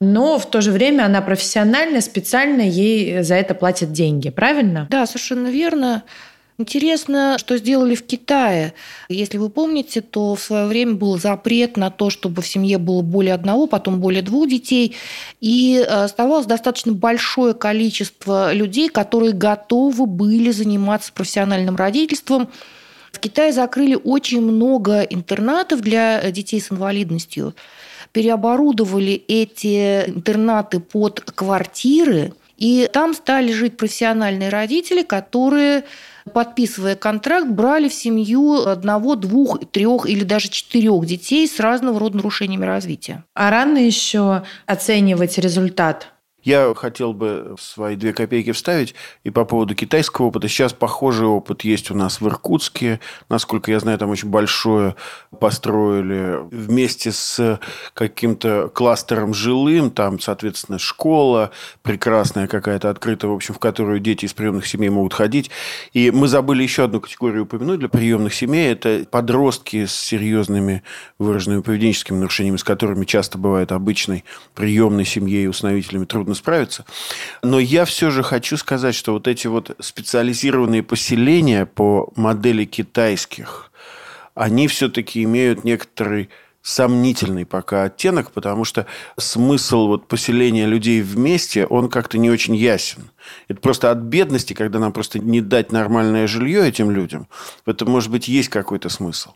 но 0.00 0.38
в 0.38 0.48
то 0.48 0.60
же 0.60 0.70
время 0.70 1.04
она 1.04 1.20
профессиональная, 1.20 2.00
специально 2.00 2.62
ей 2.62 3.22
за 3.22 3.34
это 3.34 3.54
платят 3.54 3.92
деньги, 3.92 4.30
правильно? 4.30 4.86
Да, 4.90 5.06
совершенно 5.06 5.48
верно. 5.48 6.04
Интересно, 6.60 7.38
что 7.38 7.56
сделали 7.56 7.94
в 7.94 8.02
Китае. 8.02 8.74
Если 9.08 9.38
вы 9.38 9.48
помните, 9.48 10.02
то 10.02 10.34
в 10.34 10.42
свое 10.42 10.66
время 10.66 10.92
был 10.92 11.18
запрет 11.18 11.78
на 11.78 11.90
то, 11.90 12.10
чтобы 12.10 12.42
в 12.42 12.46
семье 12.46 12.76
было 12.76 13.00
более 13.00 13.32
одного, 13.32 13.66
потом 13.66 13.98
более 13.98 14.20
двух 14.20 14.46
детей. 14.46 14.94
И 15.40 15.78
э, 15.78 15.84
оставалось 15.84 16.44
достаточно 16.44 16.92
большое 16.92 17.54
количество 17.54 18.52
людей, 18.52 18.90
которые 18.90 19.32
готовы 19.32 20.04
были 20.04 20.50
заниматься 20.50 21.14
профессиональным 21.14 21.76
родительством. 21.76 22.50
В 23.10 23.20
Китае 23.20 23.54
закрыли 23.54 23.94
очень 23.94 24.42
много 24.42 25.00
интернатов 25.00 25.80
для 25.80 26.30
детей 26.30 26.60
с 26.60 26.70
инвалидностью. 26.70 27.54
Переоборудовали 28.12 29.12
эти 29.28 30.02
интернаты 30.10 30.78
под 30.78 31.22
квартиры, 31.22 32.34
и 32.58 32.86
там 32.92 33.14
стали 33.14 33.50
жить 33.50 33.78
профессиональные 33.78 34.50
родители, 34.50 35.02
которые 35.02 35.84
подписывая 36.32 36.96
контракт, 36.96 37.48
брали 37.48 37.88
в 37.88 37.94
семью 37.94 38.66
одного, 38.66 39.16
двух, 39.16 39.60
трех 39.70 40.06
или 40.06 40.24
даже 40.24 40.48
четырех 40.48 41.04
детей 41.06 41.46
с 41.46 41.60
разного 41.60 41.98
рода 42.00 42.16
нарушениями 42.16 42.64
развития. 42.64 43.24
А 43.34 43.50
рано 43.50 43.78
еще 43.78 44.42
оценивать 44.66 45.38
результат 45.38 46.12
я 46.42 46.72
хотел 46.74 47.12
бы 47.12 47.54
свои 47.58 47.96
две 47.96 48.12
копейки 48.12 48.52
вставить 48.52 48.94
и 49.24 49.30
по 49.30 49.44
поводу 49.44 49.74
китайского 49.74 50.26
опыта. 50.26 50.48
Сейчас 50.48 50.72
похожий 50.72 51.26
опыт 51.26 51.62
есть 51.62 51.90
у 51.90 51.94
нас 51.94 52.20
в 52.20 52.26
Иркутске. 52.26 53.00
Насколько 53.28 53.70
я 53.70 53.80
знаю, 53.80 53.98
там 53.98 54.10
очень 54.10 54.28
большое 54.28 54.96
построили 55.38 56.38
вместе 56.50 57.12
с 57.12 57.60
каким-то 57.94 58.70
кластером 58.72 59.34
жилым. 59.34 59.90
Там, 59.90 60.18
соответственно, 60.18 60.78
школа 60.78 61.50
прекрасная 61.82 62.46
какая-то 62.46 62.88
открытая, 62.88 63.30
в 63.30 63.34
общем, 63.34 63.54
в 63.54 63.58
которую 63.58 64.00
дети 64.00 64.24
из 64.24 64.32
приемных 64.32 64.66
семей 64.66 64.88
могут 64.88 65.12
ходить. 65.12 65.50
И 65.92 66.10
мы 66.10 66.26
забыли 66.26 66.62
еще 66.62 66.84
одну 66.84 67.00
категорию 67.00 67.42
упомянуть 67.42 67.80
для 67.80 67.88
приемных 67.88 68.34
семей. 68.34 68.72
Это 68.72 69.04
подростки 69.10 69.84
с 69.84 69.94
серьезными 69.94 70.82
выраженными 71.18 71.60
поведенческими 71.60 72.16
нарушениями, 72.16 72.56
с 72.56 72.64
которыми 72.64 73.04
часто 73.04 73.36
бывает 73.36 73.72
обычной 73.72 74.24
приемной 74.54 75.04
семьей 75.04 75.46
установителями 75.46 76.06
трудностей 76.06 76.29
трудно 76.30 76.34
справиться. 76.34 76.84
Но 77.42 77.58
я 77.58 77.84
все 77.84 78.10
же 78.10 78.22
хочу 78.22 78.56
сказать, 78.56 78.94
что 78.94 79.12
вот 79.12 79.26
эти 79.26 79.46
вот 79.46 79.76
специализированные 79.80 80.82
поселения 80.82 81.66
по 81.66 82.12
модели 82.16 82.64
китайских, 82.64 83.70
они 84.34 84.68
все-таки 84.68 85.22
имеют 85.24 85.64
некоторый 85.64 86.28
сомнительный 86.62 87.46
пока 87.46 87.84
оттенок, 87.84 88.32
потому 88.32 88.64
что 88.64 88.86
смысл 89.18 89.86
вот 89.86 90.08
поселения 90.08 90.66
людей 90.66 91.00
вместе, 91.00 91.66
он 91.66 91.88
как-то 91.88 92.18
не 92.18 92.30
очень 92.30 92.54
ясен. 92.54 93.10
Это 93.48 93.60
просто 93.60 93.90
от 93.90 93.98
бедности, 93.98 94.54
когда 94.54 94.78
нам 94.78 94.92
просто 94.92 95.18
не 95.18 95.40
дать 95.40 95.72
нормальное 95.72 96.26
жилье 96.26 96.66
этим 96.66 96.90
людям, 96.90 97.28
в 97.64 97.70
этом, 97.70 97.90
может 97.90 98.10
быть, 98.10 98.28
есть 98.28 98.48
какой-то 98.48 98.88
смысл. 98.88 99.30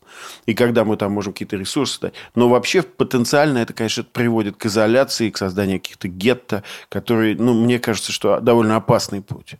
И 0.46 0.54
когда 0.54 0.84
мы 0.84 0.96
там 0.96 1.12
можем 1.12 1.32
какие-то 1.32 1.56
ресурсы 1.56 2.00
дать. 2.00 2.14
Но 2.34 2.48
вообще 2.48 2.82
потенциально 2.82 3.58
это, 3.58 3.72
конечно, 3.72 4.04
приводит 4.04 4.56
к 4.56 4.66
изоляции, 4.66 5.30
к 5.30 5.36
созданию 5.36 5.80
каких-то 5.80 6.08
гетто, 6.08 6.62
которые, 6.88 7.36
ну, 7.36 7.54
мне 7.54 7.78
кажется, 7.78 8.12
что 8.12 8.40
довольно 8.40 8.76
опасный 8.76 9.22
путь. 9.22 9.56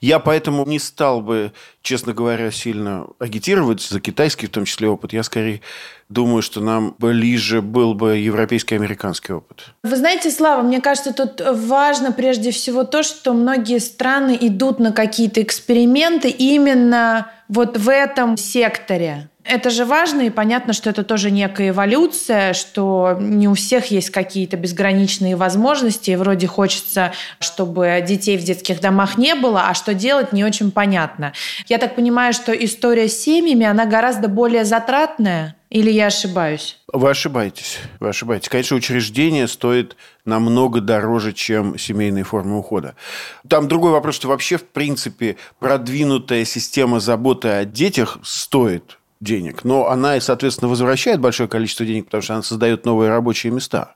Я 0.00 0.20
поэтому 0.20 0.64
не 0.64 0.78
стал 0.78 1.20
бы, 1.20 1.52
честно 1.82 2.12
говоря, 2.12 2.50
сильно 2.52 3.06
агитировать 3.18 3.80
за 3.80 4.00
китайский, 4.00 4.46
в 4.46 4.50
том 4.50 4.64
числе, 4.64 4.88
опыт. 4.88 5.12
Я 5.12 5.24
скорее 5.24 5.60
думаю, 6.08 6.42
что 6.42 6.60
нам 6.60 6.94
ближе 6.98 7.62
был 7.62 7.94
бы 7.94 8.16
европейский 8.16 8.76
американский 8.76 9.32
опыт. 9.32 9.74
Вы 9.82 9.96
знаете, 9.96 10.30
Слава, 10.30 10.62
мне 10.62 10.80
кажется, 10.80 11.12
тут 11.12 11.40
важно 11.40 12.12
прежде 12.12 12.52
всего 12.52 12.84
то, 12.84 13.02
что 13.02 13.32
многие 13.32 13.78
страны 13.78 14.38
идут 14.40 14.78
на 14.78 14.92
какие-то 14.92 15.42
эксперименты 15.42 16.28
именно 16.28 17.30
вот 17.48 17.76
в 17.76 17.88
этом 17.88 18.36
секторе. 18.36 19.28
Это 19.48 19.70
же 19.70 19.86
важно, 19.86 20.20
и 20.22 20.30
понятно, 20.30 20.74
что 20.74 20.90
это 20.90 21.02
тоже 21.02 21.30
некая 21.30 21.70
эволюция, 21.70 22.52
что 22.52 23.16
не 23.18 23.48
у 23.48 23.54
всех 23.54 23.86
есть 23.86 24.10
какие-то 24.10 24.58
безграничные 24.58 25.36
возможности, 25.36 26.10
и 26.10 26.16
вроде 26.16 26.46
хочется, 26.46 27.14
чтобы 27.40 28.04
детей 28.06 28.36
в 28.36 28.44
детских 28.44 28.82
домах 28.82 29.16
не 29.16 29.34
было, 29.34 29.68
а 29.68 29.72
что 29.72 29.94
делать, 29.94 30.34
не 30.34 30.44
очень 30.44 30.70
понятно. 30.70 31.32
Я 31.66 31.78
так 31.78 31.94
понимаю, 31.94 32.34
что 32.34 32.52
история 32.52 33.08
с 33.08 33.18
семьями, 33.18 33.64
она 33.64 33.86
гораздо 33.86 34.28
более 34.28 34.66
затратная, 34.66 35.56
или 35.70 35.90
я 35.90 36.06
ошибаюсь? 36.06 36.78
Вы 36.92 37.08
ошибаетесь. 37.08 37.78
Вы 38.00 38.08
ошибаетесь. 38.08 38.50
Конечно, 38.50 38.76
учреждение 38.76 39.48
стоит 39.48 39.96
намного 40.26 40.82
дороже, 40.82 41.32
чем 41.32 41.78
семейные 41.78 42.24
формы 42.24 42.58
ухода. 42.58 42.96
Там 43.48 43.66
другой 43.68 43.92
вопрос, 43.92 44.14
что 44.14 44.28
вообще, 44.28 44.58
в 44.58 44.64
принципе, 44.64 45.36
продвинутая 45.58 46.44
система 46.44 47.00
заботы 47.00 47.48
о 47.48 47.64
детях 47.64 48.18
стоит 48.22 48.97
денег, 49.20 49.64
но 49.64 49.88
она 49.88 50.16
и, 50.16 50.20
соответственно, 50.20 50.68
возвращает 50.68 51.20
большое 51.20 51.48
количество 51.48 51.84
денег, 51.84 52.06
потому 52.06 52.22
что 52.22 52.34
она 52.34 52.42
создает 52.42 52.84
новые 52.84 53.10
рабочие 53.10 53.52
места. 53.52 53.94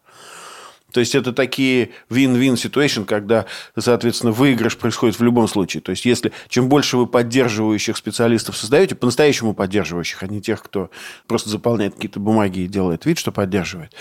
То 0.92 1.00
есть 1.00 1.14
это 1.14 1.32
такие 1.32 1.90
win-win 2.10 2.54
situation, 2.54 3.04
когда, 3.04 3.46
соответственно, 3.78 4.32
выигрыш 4.32 4.76
происходит 4.76 5.18
в 5.18 5.22
любом 5.22 5.48
случае. 5.48 5.80
То 5.80 5.90
есть 5.90 6.04
если 6.04 6.32
чем 6.48 6.68
больше 6.68 6.96
вы 6.96 7.06
поддерживающих 7.06 7.96
специалистов 7.96 8.56
создаете, 8.56 8.94
по-настоящему 8.94 9.54
поддерживающих, 9.54 10.22
а 10.22 10.26
не 10.26 10.40
тех, 10.40 10.62
кто 10.62 10.90
просто 11.26 11.48
заполняет 11.48 11.94
какие-то 11.94 12.20
бумаги 12.20 12.60
и 12.60 12.66
делает 12.66 13.06
вид, 13.06 13.18
что 13.18 13.32
поддерживает, 13.32 13.94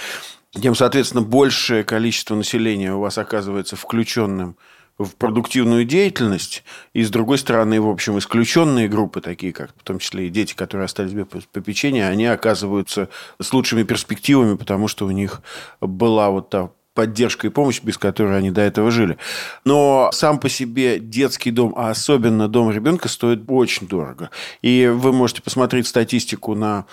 тем, 0.53 0.75
соответственно, 0.75 1.21
большее 1.21 1.83
количество 1.85 2.35
населения 2.35 2.93
у 2.93 2.99
вас 2.99 3.17
оказывается 3.17 3.77
включенным 3.77 4.57
в 5.03 5.15
продуктивную 5.15 5.85
деятельность, 5.85 6.63
и, 6.93 7.03
с 7.03 7.09
другой 7.09 7.37
стороны, 7.37 7.79
в 7.81 7.89
общем, 7.89 8.17
исключенные 8.17 8.87
группы, 8.87 9.21
такие 9.21 9.53
как 9.53 9.71
в 9.77 9.83
том 9.83 9.99
числе 9.99 10.27
и 10.27 10.29
дети, 10.29 10.53
которые 10.53 10.85
остались 10.85 11.13
без 11.13 11.25
попечения, 11.51 12.07
они 12.07 12.25
оказываются 12.25 13.09
с 13.39 13.53
лучшими 13.53 13.83
перспективами, 13.83 14.55
потому 14.55 14.87
что 14.87 15.05
у 15.05 15.11
них 15.11 15.41
была 15.79 16.29
вот 16.29 16.49
та 16.49 16.69
поддержка 16.93 17.47
и 17.47 17.49
помощь, 17.49 17.81
без 17.81 17.97
которой 17.97 18.37
они 18.37 18.51
до 18.51 18.61
этого 18.61 18.91
жили. 18.91 19.17
Но 19.63 20.09
сам 20.13 20.39
по 20.39 20.49
себе 20.49 20.99
детский 20.99 21.51
дом, 21.51 21.73
а 21.77 21.89
особенно 21.89 22.47
дом 22.47 22.71
ребенка, 22.71 23.07
стоит 23.07 23.43
очень 23.47 23.87
дорого. 23.87 24.29
И 24.61 24.87
вы 24.93 25.13
можете 25.13 25.41
посмотреть 25.41 25.87
статистику 25.87 26.53
на 26.55 26.85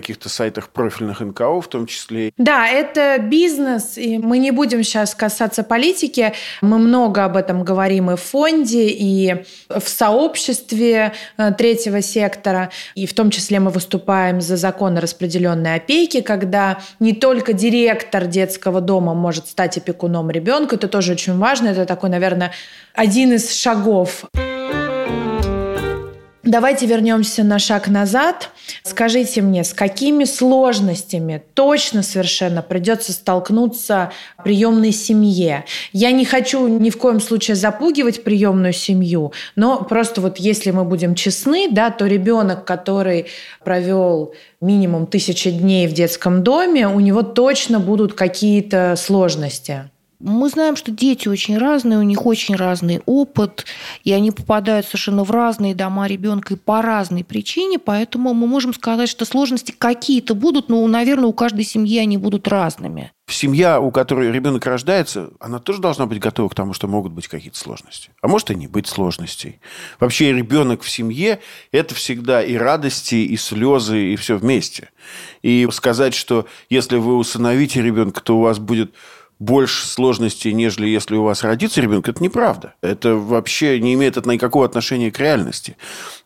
каких-то 0.00 0.28
сайтах 0.28 0.68
профильных 0.68 1.20
НКО 1.20 1.60
в 1.60 1.68
том 1.68 1.86
числе. 1.86 2.32
Да, 2.36 2.66
это 2.68 3.18
бизнес, 3.18 3.98
и 3.98 4.18
мы 4.18 4.38
не 4.38 4.50
будем 4.50 4.82
сейчас 4.82 5.14
касаться 5.14 5.62
политики. 5.62 6.32
Мы 6.60 6.78
много 6.78 7.24
об 7.24 7.36
этом 7.36 7.64
говорим 7.64 8.10
и 8.10 8.16
в 8.16 8.20
фонде, 8.20 8.88
и 8.88 9.44
в 9.68 9.88
сообществе 9.88 11.12
э, 11.36 11.52
третьего 11.52 12.02
сектора. 12.02 12.70
И 12.94 13.06
в 13.06 13.14
том 13.14 13.30
числе 13.30 13.60
мы 13.60 13.70
выступаем 13.70 14.40
за 14.40 14.56
закон 14.56 14.98
о 14.98 15.00
распределенной 15.00 15.76
опеке, 15.76 16.22
когда 16.22 16.80
не 17.00 17.12
только 17.12 17.52
директор 17.52 18.26
детского 18.26 18.80
дома 18.80 19.14
может 19.14 19.48
стать 19.48 19.76
опекуном 19.76 20.30
ребенка. 20.30 20.76
Это 20.76 20.88
тоже 20.88 21.12
очень 21.12 21.38
важно. 21.38 21.68
Это 21.68 21.86
такой, 21.86 22.10
наверное, 22.10 22.52
один 22.94 23.32
из 23.32 23.52
шагов. 23.54 24.24
Давайте 26.52 26.84
вернемся 26.84 27.44
на 27.44 27.58
шаг 27.58 27.88
назад. 27.88 28.50
Скажите 28.82 29.40
мне, 29.40 29.64
с 29.64 29.72
какими 29.72 30.24
сложностями 30.24 31.42
точно 31.54 32.02
совершенно 32.02 32.60
придется 32.60 33.12
столкнуться 33.12 34.12
приемной 34.44 34.92
семье? 34.92 35.64
Я 35.94 36.12
не 36.12 36.26
хочу 36.26 36.68
ни 36.68 36.90
в 36.90 36.98
коем 36.98 37.20
случае 37.22 37.54
запугивать 37.54 38.22
приемную 38.22 38.74
семью, 38.74 39.32
но 39.56 39.82
просто 39.82 40.20
вот 40.20 40.36
если 40.36 40.72
мы 40.72 40.84
будем 40.84 41.14
честны, 41.14 41.70
да, 41.70 41.88
то 41.90 42.04
ребенок, 42.04 42.66
который 42.66 43.28
провел 43.64 44.34
минимум 44.60 45.06
тысячи 45.06 45.50
дней 45.50 45.88
в 45.88 45.94
детском 45.94 46.42
доме, 46.42 46.86
у 46.86 47.00
него 47.00 47.22
точно 47.22 47.80
будут 47.80 48.12
какие-то 48.12 48.96
сложности. 48.98 49.84
Мы 50.22 50.48
знаем, 50.48 50.76
что 50.76 50.92
дети 50.92 51.28
очень 51.28 51.58
разные, 51.58 51.98
у 51.98 52.02
них 52.02 52.24
очень 52.26 52.54
разный 52.54 53.02
опыт, 53.06 53.66
и 54.04 54.12
они 54.12 54.30
попадают 54.30 54.86
совершенно 54.86 55.24
в 55.24 55.30
разные 55.30 55.74
дома 55.74 56.06
ребенка 56.06 56.54
и 56.54 56.56
по 56.56 56.80
разной 56.80 57.24
причине, 57.24 57.78
поэтому 57.78 58.32
мы 58.32 58.46
можем 58.46 58.72
сказать, 58.72 59.08
что 59.08 59.24
сложности 59.24 59.74
какие-то 59.76 60.34
будут, 60.34 60.68
но, 60.68 60.86
наверное, 60.86 61.26
у 61.26 61.32
каждой 61.32 61.64
семьи 61.64 61.98
они 61.98 62.18
будут 62.18 62.46
разными 62.46 63.12
семья, 63.32 63.80
у 63.80 63.90
которой 63.90 64.30
ребенок 64.30 64.64
рождается, 64.66 65.30
она 65.40 65.58
тоже 65.58 65.80
должна 65.80 66.06
быть 66.06 66.20
готова 66.20 66.48
к 66.48 66.54
тому, 66.54 66.72
что 66.72 66.86
могут 66.86 67.12
быть 67.12 67.28
какие-то 67.28 67.58
сложности. 67.58 68.10
А 68.20 68.28
может 68.28 68.50
и 68.50 68.54
не 68.54 68.68
быть 68.68 68.86
сложностей. 68.86 69.60
Вообще 69.98 70.32
ребенок 70.32 70.82
в 70.82 70.90
семье– 70.90 71.40
это 71.72 71.94
всегда 71.94 72.42
и 72.42 72.54
радости, 72.54 73.16
и 73.16 73.36
слезы, 73.36 74.12
и 74.12 74.16
все 74.16 74.36
вместе. 74.36 74.90
И 75.42 75.66
сказать, 75.72 76.14
что 76.14 76.46
если 76.70 76.96
вы 76.96 77.16
усыновите 77.16 77.82
ребенка, 77.82 78.20
то 78.20 78.38
у 78.38 78.42
вас 78.42 78.58
будет 78.58 78.94
больше 79.42 79.86
сложностей, 79.86 80.52
нежели 80.52 80.86
если 80.86 81.16
у 81.16 81.24
вас 81.24 81.42
родится 81.42 81.80
ребенок, 81.80 82.08
это 82.08 82.22
неправда. 82.22 82.74
Это 82.80 83.16
вообще 83.16 83.80
не 83.80 83.94
имеет 83.94 84.24
никакого 84.24 84.64
отношения 84.64 85.10
к 85.10 85.18
реальности. 85.18 85.76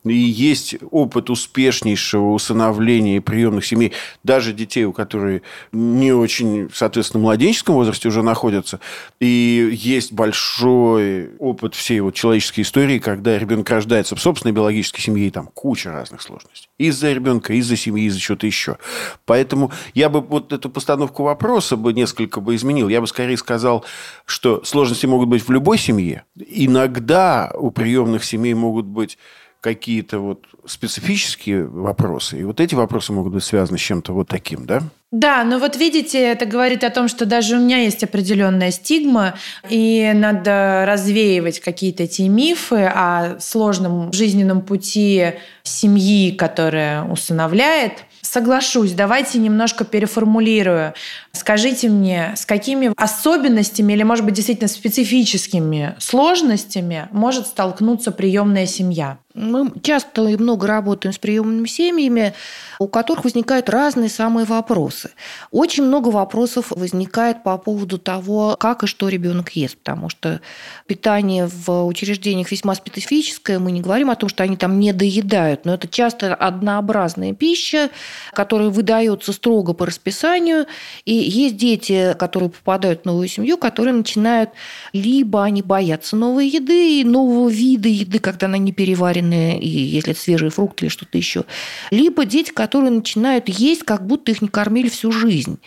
И 0.04 0.14
есть 0.14 0.76
опыт 0.90 1.30
успешнейшего 1.30 2.32
усыновления 2.32 3.20
приемных 3.20 3.64
семей, 3.64 3.92
даже 4.22 4.52
детей, 4.52 4.84
у 4.84 4.92
которых 4.92 5.42
не 5.72 6.12
очень, 6.12 6.68
соответственно, 6.72 7.20
в 7.20 7.24
младенческом 7.24 7.74
возрасте 7.74 8.08
уже 8.08 8.22
находятся. 8.22 8.80
И 9.18 9.70
есть 9.72 10.12
большой 10.12 11.30
опыт 11.38 11.74
всей 11.74 12.00
вот 12.00 12.14
человеческой 12.14 12.60
истории, 12.60 12.98
когда 12.98 13.38
ребенок 13.38 13.68
рождается 13.70 14.14
в 14.14 14.20
собственной 14.20 14.52
биологической 14.52 15.00
семье, 15.00 15.28
и 15.28 15.30
там 15.30 15.48
куча 15.54 15.90
разных 15.90 16.20
сложностей. 16.20 16.68
Из-за 16.78 17.12
ребенка, 17.12 17.54
из-за 17.54 17.76
семьи, 17.76 18.04
из-за 18.04 18.20
чего-то 18.20 18.46
еще. 18.46 18.76
Поэтому 19.24 19.72
я 19.94 20.08
бы 20.08 20.20
вот 20.20 20.52
эту 20.52 20.68
постановку 20.68 21.22
вопроса 21.22 21.76
бы 21.76 21.92
несколько 21.92 22.40
бы 22.40 22.54
изменил. 22.54 22.88
Я 22.88 23.00
бы 23.00 23.05
скорее 23.06 23.36
сказал, 23.36 23.84
что 24.24 24.64
сложности 24.64 25.06
могут 25.06 25.28
быть 25.28 25.46
в 25.46 25.50
любой 25.50 25.78
семье. 25.78 26.24
Иногда 26.36 27.52
у 27.54 27.70
приемных 27.70 28.24
семей 28.24 28.54
могут 28.54 28.86
быть 28.86 29.18
какие-то 29.60 30.20
вот 30.20 30.44
специфические 30.64 31.66
вопросы, 31.66 32.38
и 32.38 32.44
вот 32.44 32.60
эти 32.60 32.74
вопросы 32.74 33.12
могут 33.12 33.32
быть 33.32 33.42
связаны 33.42 33.78
с 33.78 33.80
чем-то 33.80 34.12
вот 34.12 34.28
таким, 34.28 34.64
да? 34.64 34.80
Да, 35.10 35.44
но 35.44 35.58
вот 35.58 35.76
видите, 35.76 36.20
это 36.20 36.46
говорит 36.46 36.84
о 36.84 36.90
том, 36.90 37.08
что 37.08 37.26
даже 37.26 37.56
у 37.56 37.60
меня 37.60 37.78
есть 37.78 38.04
определенная 38.04 38.70
стигма, 38.70 39.34
и 39.68 40.12
надо 40.14 40.84
развеивать 40.86 41.60
какие-то 41.60 42.04
эти 42.04 42.22
мифы 42.22 42.84
о 42.84 43.38
сложном 43.40 44.12
жизненном 44.12 44.62
пути 44.62 45.32
семьи, 45.62 46.32
которая 46.32 47.04
усыновляет. 47.04 48.04
Соглашусь, 48.26 48.92
давайте 48.92 49.38
немножко 49.38 49.84
переформулирую. 49.84 50.94
Скажите 51.30 51.88
мне, 51.88 52.34
с 52.36 52.44
какими 52.44 52.92
особенностями 52.96 53.92
или, 53.92 54.02
может 54.02 54.24
быть, 54.24 54.34
действительно 54.34 54.68
специфическими 54.68 55.94
сложностями 56.00 57.08
может 57.12 57.46
столкнуться 57.46 58.10
приемная 58.10 58.66
семья? 58.66 59.18
Мы 59.36 59.70
часто 59.82 60.26
и 60.28 60.36
много 60.36 60.66
работаем 60.66 61.12
с 61.12 61.18
приемными 61.18 61.68
семьями, 61.68 62.32
у 62.78 62.88
которых 62.88 63.24
возникают 63.24 63.68
разные 63.68 64.08
самые 64.08 64.46
вопросы. 64.46 65.10
Очень 65.50 65.84
много 65.84 66.08
вопросов 66.08 66.70
возникает 66.70 67.42
по 67.42 67.58
поводу 67.58 67.98
того, 67.98 68.56
как 68.58 68.82
и 68.82 68.86
что 68.86 69.10
ребенок 69.10 69.50
ест, 69.50 69.76
потому 69.76 70.08
что 70.08 70.40
питание 70.86 71.46
в 71.46 71.84
учреждениях 71.84 72.50
весьма 72.50 72.74
специфическое. 72.74 73.58
Мы 73.58 73.72
не 73.72 73.82
говорим 73.82 74.10
о 74.10 74.16
том, 74.16 74.30
что 74.30 74.42
они 74.42 74.56
там 74.56 74.80
не 74.80 74.94
доедают, 74.94 75.66
но 75.66 75.74
это 75.74 75.86
часто 75.86 76.34
однообразная 76.34 77.34
пища, 77.34 77.90
которая 78.32 78.68
выдается 78.68 79.32
строго 79.32 79.72
по 79.72 79.86
расписанию. 79.86 80.66
И 81.04 81.14
есть 81.14 81.56
дети, 81.56 82.14
которые 82.18 82.50
попадают 82.50 83.02
в 83.02 83.04
новую 83.06 83.28
семью, 83.28 83.58
которые 83.58 83.94
начинают 83.94 84.50
либо 84.92 85.42
они 85.42 85.62
боятся 85.62 86.16
новой 86.16 86.48
еды, 86.48 87.04
нового 87.04 87.48
вида 87.48 87.88
еды, 87.88 88.18
когда 88.18 88.46
она 88.46 88.58
не 88.58 88.72
переварена, 88.72 89.16
жареные, 89.16 89.58
и 89.60 89.68
если 89.68 90.12
это 90.12 90.20
свежие 90.20 90.50
фрукты 90.50 90.86
или 90.86 90.90
что-то 90.90 91.16
еще. 91.18 91.44
Либо 91.90 92.24
дети, 92.24 92.50
которые 92.50 92.90
начинают 92.90 93.48
есть, 93.48 93.82
как 93.82 94.06
будто 94.06 94.32
их 94.32 94.42
не 94.42 94.48
кормили 94.48 94.88
всю 94.88 95.10
жизнь. 95.12 95.58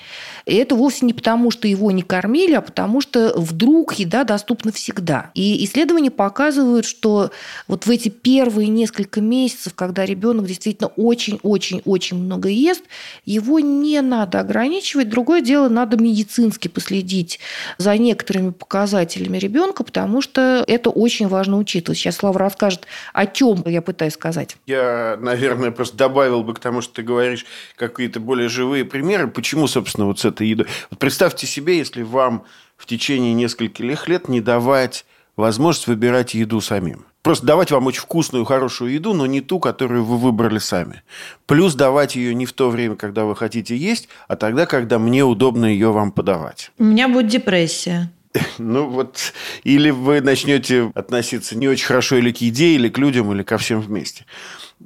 И 0.50 0.56
это 0.56 0.75
вовсе 0.75 1.06
не 1.06 1.13
потому, 1.13 1.51
что 1.51 1.68
его 1.68 1.91
не 1.91 2.01
кормили, 2.01 2.53
а 2.53 2.62
потому 2.62 3.01
что 3.01 3.34
вдруг 3.36 3.94
еда 3.94 4.24
доступна 4.24 4.72
всегда. 4.72 5.29
И 5.36 5.63
исследования 5.63 6.10
показывают, 6.10 6.86
что 6.86 7.32
вот 7.68 7.86
в 7.86 7.89
эти 7.89 8.10
первые 8.10 8.68
несколько 8.68 9.22
месяцев, 9.22 9.75
когда 9.75 10.06
ребенок 10.06 10.48
действительно 10.48 10.88
очень-очень-очень 10.96 12.18
много 12.18 12.50
ест, 12.50 12.83
его 13.25 13.59
не 13.59 14.01
надо 14.01 14.40
ограничивать. 14.40 15.09
Другое 15.09 15.42
дело, 15.42 15.70
надо 15.70 15.98
медицински 15.98 16.68
последить 16.68 17.40
за 17.77 17.96
некоторыми 17.98 18.50
показателями 18.50 19.38
ребенка, 19.38 19.83
потому 19.83 20.22
что 20.22 20.64
это 20.68 20.90
очень 20.90 21.27
важно 21.27 21.57
учитывать. 21.57 22.00
Сейчас 22.00 22.16
Слава 22.16 22.40
расскажет, 22.40 22.88
о 23.14 23.27
чем 23.27 23.64
я 23.68 23.81
пытаюсь 23.81 24.14
сказать. 24.14 24.57
Я, 24.66 25.18
наверное, 25.22 25.70
просто 25.72 25.96
добавил 25.96 26.44
бы 26.44 26.55
к 26.55 26.59
тому, 26.59 26.81
что 26.81 26.96
ты 26.96 27.03
говоришь, 27.03 27.46
какие-то 27.75 28.20
более 28.20 28.50
живые 28.50 28.83
примеры. 28.83 29.27
Почему, 29.27 29.68
собственно, 29.68 30.07
вот 30.07 30.20
с 30.20 30.25
этой 30.40 30.48
едой? 30.48 30.68
Вот 30.90 31.00
представьте 31.00 31.46
себе, 31.46 31.78
если 31.78 32.02
вам 32.02 32.44
в 32.78 32.86
течение 32.86 33.34
нескольких 33.34 34.08
лет 34.08 34.30
не 34.30 34.42
давать 34.42 35.06
возможность 35.36 35.88
выбирать 35.88 36.34
еду 36.34 36.62
самим. 36.62 37.06
Просто 37.22 37.46
давать 37.46 37.72
вам 37.72 37.88
очень 37.88 38.02
вкусную, 38.02 38.46
хорошую 38.46 38.94
еду, 38.94 39.14
но 39.14 39.25
не 39.25 39.42
ту, 39.42 39.60
которую 39.60 40.06
вы 40.06 40.18
выбрали 40.18 40.58
сами. 40.58 41.04
Плюс 41.46 41.75
давать 41.75 42.16
ее 42.16 42.34
не 42.34 42.46
в 42.46 42.54
то 42.54 42.70
время, 42.70 42.96
когда 42.96 43.25
вы 43.25 43.36
хотите 43.36 43.75
есть, 43.75 44.08
а 44.28 44.38
тогда, 44.38 44.66
когда 44.66 45.00
мне 45.00 45.24
удобно 45.24 45.66
ее 45.66 45.92
вам 45.92 46.12
подавать. 46.12 46.72
У 46.78 46.86
меня 46.86 47.08
будет 47.08 47.28
депрессия. 47.28 48.12
Ну 48.58 48.88
вот, 48.88 49.34
или 49.64 49.90
вы 49.90 50.22
начнете 50.22 50.92
относиться 50.94 51.58
не 51.58 51.68
очень 51.68 51.86
хорошо 51.86 52.18
или 52.18 52.32
к 52.32 52.38
еде, 52.38 52.75
или 52.75 52.88
к 52.88 52.98
людям, 52.98 53.34
или 53.34 53.42
ко 53.42 53.58
всем 53.58 53.82
вместе. 53.82 54.25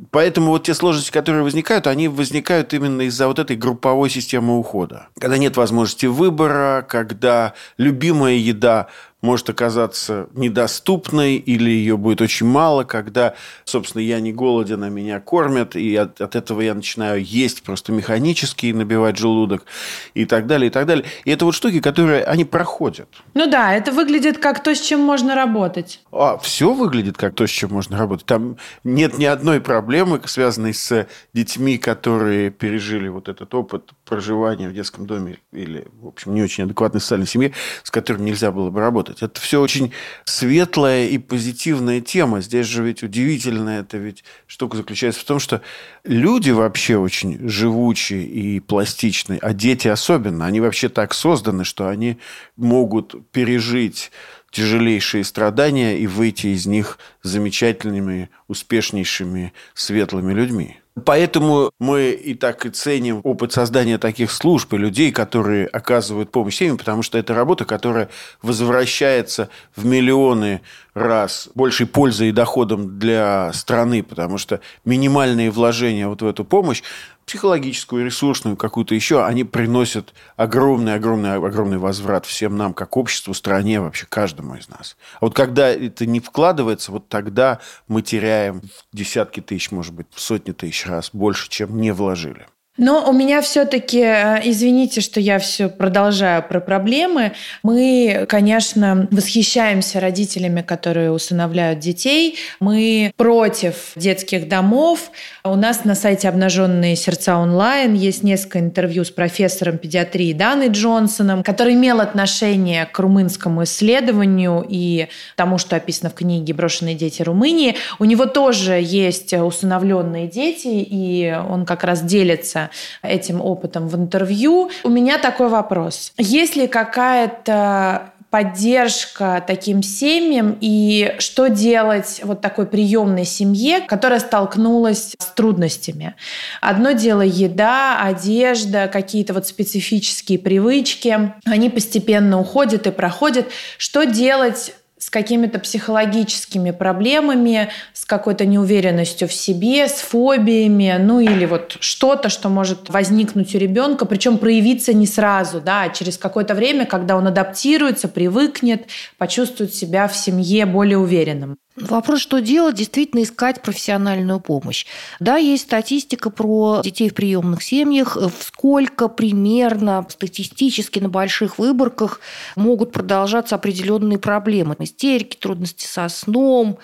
Поэтому 0.09 0.47
вот 0.47 0.63
те 0.63 0.73
сложности, 0.73 1.11
которые 1.11 1.43
возникают, 1.43 1.85
они 1.85 2.07
возникают 2.07 2.73
именно 2.73 3.03
из-за 3.03 3.27
вот 3.27 3.37
этой 3.37 3.55
групповой 3.55 4.09
системы 4.09 4.57
ухода. 4.57 5.07
Когда 5.19 5.37
нет 5.37 5.55
возможности 5.55 6.07
выбора, 6.07 6.83
когда 6.87 7.53
любимая 7.77 8.33
еда 8.33 8.87
может 9.23 9.49
оказаться 9.49 10.27
недоступной 10.33 11.37
или 11.37 11.69
ее 11.69 11.97
будет 11.97 12.21
очень 12.21 12.45
мало, 12.45 12.83
когда, 12.83 13.33
собственно, 13.63 14.01
я 14.01 14.19
не 14.19 14.33
голоден, 14.33 14.83
а 14.83 14.89
меня 14.89 15.19
кормят, 15.21 15.75
и 15.75 15.95
от, 15.95 16.19
от 16.19 16.35
этого 16.35 16.59
я 16.61 16.75
начинаю 16.75 17.23
есть 17.23 17.63
просто 17.63 17.93
механически 17.93 18.67
и 18.67 18.73
набивать 18.73 19.17
желудок 19.17 19.65
и 20.13 20.25
так 20.25 20.45
далее, 20.45 20.67
и 20.67 20.69
так 20.69 20.85
далее. 20.85 21.05
И 21.23 21.31
это 21.31 21.45
вот 21.45 21.55
штуки, 21.55 21.79
которые, 21.79 22.23
они 22.25 22.43
проходят. 22.43 23.07
Ну 23.33 23.49
да, 23.49 23.73
это 23.73 23.93
выглядит 23.93 24.39
как 24.39 24.61
то, 24.61 24.75
с 24.75 24.81
чем 24.81 24.99
можно 24.99 25.35
работать. 25.35 26.01
А, 26.11 26.37
все 26.37 26.73
выглядит 26.73 27.17
как 27.17 27.33
то, 27.33 27.47
с 27.47 27.49
чем 27.49 27.71
можно 27.71 27.97
работать. 27.97 28.25
Там 28.25 28.57
нет 28.83 29.17
ни 29.17 29.25
одной 29.25 29.61
проблемы, 29.61 30.19
связанной 30.25 30.73
с 30.73 31.07
детьми, 31.33 31.77
которые 31.77 32.51
пережили 32.51 33.07
вот 33.07 33.29
этот 33.29 33.53
опыт 33.55 33.91
проживания 34.03 34.67
в 34.67 34.73
детском 34.73 35.07
доме 35.07 35.37
или, 35.53 35.87
в 36.01 36.07
общем, 36.07 36.33
не 36.33 36.43
очень 36.43 36.65
адекватной 36.65 36.99
социальной 36.99 37.27
семье, 37.27 37.53
с 37.83 37.89
которым 37.89 38.25
нельзя 38.25 38.51
было 38.51 38.69
бы 38.69 38.81
работать 38.81 39.12
работать. 39.13 39.23
Это 39.23 39.41
все 39.41 39.61
очень 39.61 39.91
светлая 40.25 41.07
и 41.07 41.17
позитивная 41.17 42.01
тема. 42.01 42.41
Здесь 42.41 42.67
же 42.67 42.83
ведь 42.83 43.03
удивительная 43.03 43.81
эта 43.81 43.97
ведь 43.97 44.23
штука 44.47 44.77
заключается 44.77 45.21
в 45.21 45.25
том, 45.25 45.39
что 45.39 45.61
люди 46.03 46.51
вообще 46.51 46.97
очень 46.97 47.47
живучие 47.47 48.25
и 48.25 48.59
пластичные, 48.59 49.39
а 49.39 49.53
дети 49.53 49.87
особенно. 49.87 50.45
Они 50.45 50.59
вообще 50.59 50.89
так 50.89 51.13
созданы, 51.13 51.63
что 51.63 51.87
они 51.87 52.17
могут 52.55 53.15
пережить 53.31 54.11
тяжелейшие 54.51 55.23
страдания 55.23 55.97
и 55.97 56.05
выйти 56.07 56.47
из 56.47 56.67
них 56.67 56.99
замечательными, 57.23 58.29
успешнейшими, 58.47 59.51
светлыми 59.73 60.33
людьми. 60.33 60.82
Поэтому 61.05 61.71
мы 61.79 62.11
и 62.11 62.35
так 62.35 62.67
и 62.67 62.69
ценим 62.69 63.21
опыт 63.23 63.51
создания 63.51 63.97
таких 63.97 64.29
служб 64.29 64.73
и 64.73 64.77
людей, 64.77 65.11
которые 65.11 65.65
оказывают 65.65 66.31
помощь 66.31 66.57
семьям, 66.57 66.77
потому 66.77 67.01
что 67.01 67.17
это 67.17 67.33
работа, 67.33 67.65
которая 67.65 68.09
возвращается 68.43 69.49
в 69.75 69.85
миллионы 69.85 70.61
раз 70.93 71.49
большей 71.55 71.87
пользой 71.87 72.29
и 72.29 72.31
доходом 72.31 72.99
для 72.99 73.51
страны, 73.53 74.03
потому 74.03 74.37
что 74.37 74.59
минимальные 74.85 75.49
вложения 75.49 76.07
вот 76.07 76.21
в 76.21 76.27
эту 76.27 76.45
помощь 76.45 76.83
психологическую, 77.25 78.05
ресурсную, 78.05 78.57
какую-то 78.57 78.95
еще, 78.95 79.25
они 79.25 79.43
приносят 79.43 80.13
огромный, 80.35 80.95
огромный, 80.95 81.35
огромный 81.35 81.77
возврат 81.77 82.25
всем 82.25 82.57
нам, 82.57 82.73
как 82.73 82.97
обществу, 82.97 83.33
стране, 83.33 83.81
вообще 83.81 84.05
каждому 84.07 84.55
из 84.55 84.67
нас. 84.69 84.97
А 85.15 85.25
вот 85.25 85.33
когда 85.33 85.69
это 85.69 86.05
не 86.05 86.19
вкладывается, 86.19 86.91
вот 86.91 87.07
тогда 87.09 87.59
мы 87.87 88.01
теряем 88.01 88.61
десятки 88.91 89.39
тысяч, 89.39 89.71
может 89.71 89.93
быть, 89.93 90.07
сотни 90.15 90.51
тысяч 90.51 90.85
раз 90.85 91.09
больше, 91.13 91.49
чем 91.49 91.79
не 91.79 91.91
вложили. 91.91 92.47
Но 92.77 93.07
у 93.07 93.13
меня 93.13 93.41
все-таки, 93.41 94.01
э, 94.01 94.41
извините, 94.45 94.99
что 95.01 95.19
я 95.19 95.37
все 95.37 95.69
продолжаю 95.69 96.41
про 96.41 96.59
проблемы. 96.59 97.33
Мы, 97.61 98.25
конечно, 98.27 99.07
восхищаемся 99.11 99.99
родителями, 99.99 100.63
которые 100.63 101.11
усыновляют 101.11 101.77
детей. 101.77 102.35
Мы 102.59 103.13
против 103.15 103.91
детских 103.95 104.47
домов. 104.47 105.11
У 105.43 105.53
нас 105.53 105.85
на 105.85 105.93
сайте 105.93 106.27
«Обнаженные 106.27 106.95
сердца 106.95 107.37
онлайн» 107.37 107.93
есть 107.93 108.23
несколько 108.23 108.57
интервью 108.57 109.03
с 109.03 109.11
профессором 109.11 109.77
педиатрии 109.77 110.33
Даной 110.33 110.69
Джонсоном, 110.69 111.43
который 111.43 111.75
имел 111.75 112.01
отношение 112.01 112.87
к 112.87 112.97
румынскому 112.97 113.65
исследованию 113.65 114.65
и 114.67 115.09
тому, 115.35 115.59
что 115.59 115.75
описано 115.75 116.09
в 116.09 116.15
книге 116.15 116.55
«Брошенные 116.55 116.95
дети 116.95 117.21
Румынии». 117.21 117.75
У 117.99 118.05
него 118.05 118.25
тоже 118.25 118.79
есть 118.81 119.31
усыновленные 119.31 120.27
дети, 120.27 120.69
и 120.69 121.37
он 121.47 121.67
как 121.67 121.83
раз 121.83 122.01
делится 122.01 122.62
этим 123.01 123.41
опытом 123.41 123.87
в 123.87 123.95
интервью. 123.95 124.69
У 124.83 124.89
меня 124.89 125.17
такой 125.17 125.49
вопрос. 125.49 126.13
Есть 126.17 126.55
ли 126.55 126.67
какая-то 126.67 128.13
поддержка 128.33 129.43
таким 129.45 129.83
семьям 129.83 130.57
и 130.59 131.13
что 131.19 131.49
делать 131.49 132.19
вот 132.23 132.41
такой 132.41 132.65
приемной 132.65 133.25
семье, 133.25 133.79
которая 133.81 134.19
столкнулась 134.19 135.13
с 135.19 135.25
трудностями. 135.35 136.15
Одно 136.59 136.93
дело 136.93 137.21
еда, 137.21 138.01
одежда, 138.01 138.87
какие-то 138.87 139.35
вот 139.35 139.45
специфические 139.45 140.39
привычки, 140.39 141.31
они 141.45 141.69
постепенно 141.69 142.39
уходят 142.39 142.87
и 142.87 142.91
проходят. 142.91 143.45
Что 143.77 144.03
делать 144.03 144.73
с 145.03 145.09
какими-то 145.09 145.59
психологическими 145.59 146.71
проблемами, 146.71 147.69
с 147.91 148.05
какой-то 148.05 148.45
неуверенностью 148.45 149.27
в 149.27 149.33
себе, 149.33 149.89
с 149.89 149.95
фобиями, 149.95 150.95
ну 150.97 151.19
или 151.19 151.45
вот 151.45 151.75
что-то, 151.81 152.29
что 152.29 152.47
может 152.47 152.89
возникнуть 152.89 153.53
у 153.53 153.57
ребенка, 153.57 154.05
причем 154.05 154.37
проявиться 154.37 154.93
не 154.93 155.05
сразу, 155.05 155.59
да, 155.59 155.83
а 155.83 155.89
через 155.89 156.17
какое-то 156.17 156.55
время, 156.55 156.85
когда 156.85 157.17
он 157.17 157.27
адаптируется, 157.27 158.07
привыкнет, 158.07 158.85
почувствует 159.17 159.75
себя 159.75 160.07
в 160.07 160.15
семье 160.15 160.65
более 160.65 160.97
уверенным. 160.97 161.57
Вопрос, 161.75 162.19
что 162.19 162.39
делать, 162.39 162.75
действительно 162.75 163.23
искать 163.23 163.63
профессиональную 163.63 164.39
помощь. 164.39 164.85
Да, 165.19 165.37
есть 165.37 165.63
статистика 165.63 166.29
про 166.29 166.81
детей 166.83 167.09
в 167.09 167.15
приемных 167.15 167.63
семьях, 167.63 168.15
сколько 168.41 169.07
примерно 169.07 170.05
статистически 170.07 170.99
на 170.99 171.09
больших 171.09 171.57
выборках 171.57 172.19
могут 172.55 172.91
продолжаться 172.91 173.55
определенные 173.55 174.19
проблемы. 174.19 174.75
Истерики, 174.79 175.35
трудности 175.35 175.87
со 175.87 176.09
сном, 176.09 176.77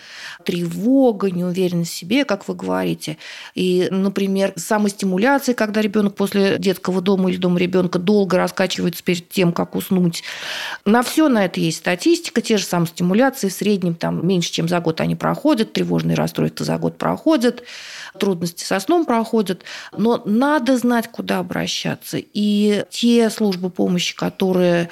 тревога, 0.44 1.30
неуверенность 1.30 1.92
в 1.92 1.96
себе, 1.96 2.26
как 2.26 2.48
вы 2.48 2.56
говорите. 2.56 3.18
И, 3.54 3.90
например, 3.92 4.54
самостимуляция, 4.56 5.54
когда 5.54 5.82
ребенок 5.82 6.16
после 6.16 6.58
детского 6.58 7.00
дома 7.02 7.30
или 7.30 7.38
дома 7.38 7.60
ребенка 7.60 8.00
долго 8.00 8.38
раскачивается 8.38 9.04
перед 9.04 9.30
тем, 9.30 9.54
как 9.54 9.76
уснуть. 9.76 10.24
На 10.84 11.04
все 11.04 11.30
на 11.30 11.46
это 11.46 11.60
есть 11.60 11.78
статистика, 11.78 12.42
те 12.42 12.58
же 12.58 12.66
самостимуляции 12.66 13.50
в 13.50 13.54
среднем 13.54 13.94
там 13.94 14.26
меньше, 14.26 14.52
чем 14.52 14.68
за 14.68 14.79
за 14.80 14.82
год 14.82 15.02
они 15.02 15.16
проходят, 15.16 15.74
тревожные 15.74 16.16
расстройства 16.16 16.66
за 16.66 16.78
год 16.78 16.98
проходят, 16.98 17.64
трудности 18.18 18.64
со 18.64 18.80
сном 18.80 19.06
проходят, 19.06 19.64
но 19.96 20.22
надо 20.26 20.78
знать, 20.78 21.10
куда 21.10 21.40
обращаться. 21.40 22.18
И 22.18 22.86
те 22.90 23.30
службы 23.30 23.70
помощи, 23.70 24.16
которые 24.16 24.90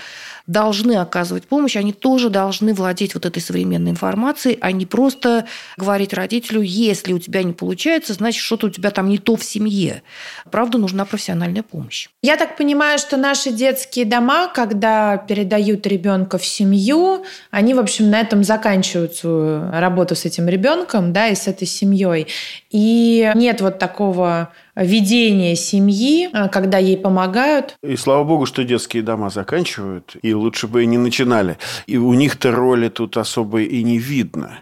должны 0.48 0.94
оказывать 0.94 1.46
помощь, 1.46 1.76
они 1.76 1.94
тоже 1.94 2.30
должны 2.30 2.74
владеть 2.74 3.14
вот 3.14 3.26
этой 3.26 3.42
современной 3.42 3.92
информацией, 3.92 4.58
а 4.62 4.72
не 4.72 4.86
просто 4.86 5.46
говорить 5.76 6.14
родителю, 6.14 6.62
если 6.62 7.14
у 7.14 7.20
тебя 7.20 7.44
не 7.44 7.54
получается, 7.54 8.14
значит, 8.14 8.42
что-то 8.42 8.68
у 8.68 8.70
тебя 8.70 8.92
там 8.92 9.10
не 9.10 9.18
то 9.18 9.36
в 9.36 9.44
семье. 9.44 10.04
Правда, 10.50 10.78
нужна 10.78 11.06
профессиональная 11.06 11.64
помощь. 11.64 12.08
Я 12.22 12.38
так 12.38 12.58
понимаю, 12.58 12.98
что 12.98 13.18
наши 13.18 13.52
детские 13.52 14.06
дома, 14.06 14.48
когда 14.48 15.18
передают 15.18 15.86
ребенка 15.86 16.38
в 16.38 16.46
семью, 16.46 17.26
они, 17.52 17.74
в 17.74 17.80
общем, 17.80 18.10
на 18.10 18.22
этом 18.22 18.44
заканчивают 18.44 19.16
свою 19.16 19.70
работу 19.72 20.16
с 20.16 20.26
этим 20.26 20.48
ребенком, 20.48 21.12
да, 21.12 21.28
и 21.28 21.36
с 21.36 21.48
этой 21.48 21.68
семьей. 21.68 22.28
И 22.72 23.32
нет 23.36 23.60
вот 23.60 23.80
такого 23.80 24.54
ведения 24.84 25.56
семьи, 25.56 26.30
а, 26.32 26.48
когда 26.48 26.78
ей 26.78 26.98
помогают. 26.98 27.76
И 27.84 27.96
слава 27.96 28.24
богу, 28.24 28.46
что 28.46 28.64
детские 28.64 29.04
дома 29.04 29.30
заканчивают, 29.30 30.16
и 30.22 30.34
лучше 30.34 30.68
бы 30.68 30.84
и 30.84 30.86
не 30.86 30.98
начинали. 30.98 31.58
И 31.88 31.98
у 31.98 32.14
них-то 32.14 32.52
роли 32.52 32.90
тут 32.90 33.18
особо 33.18 33.62
и 33.62 33.84
не 33.84 33.98
видно. 33.98 34.60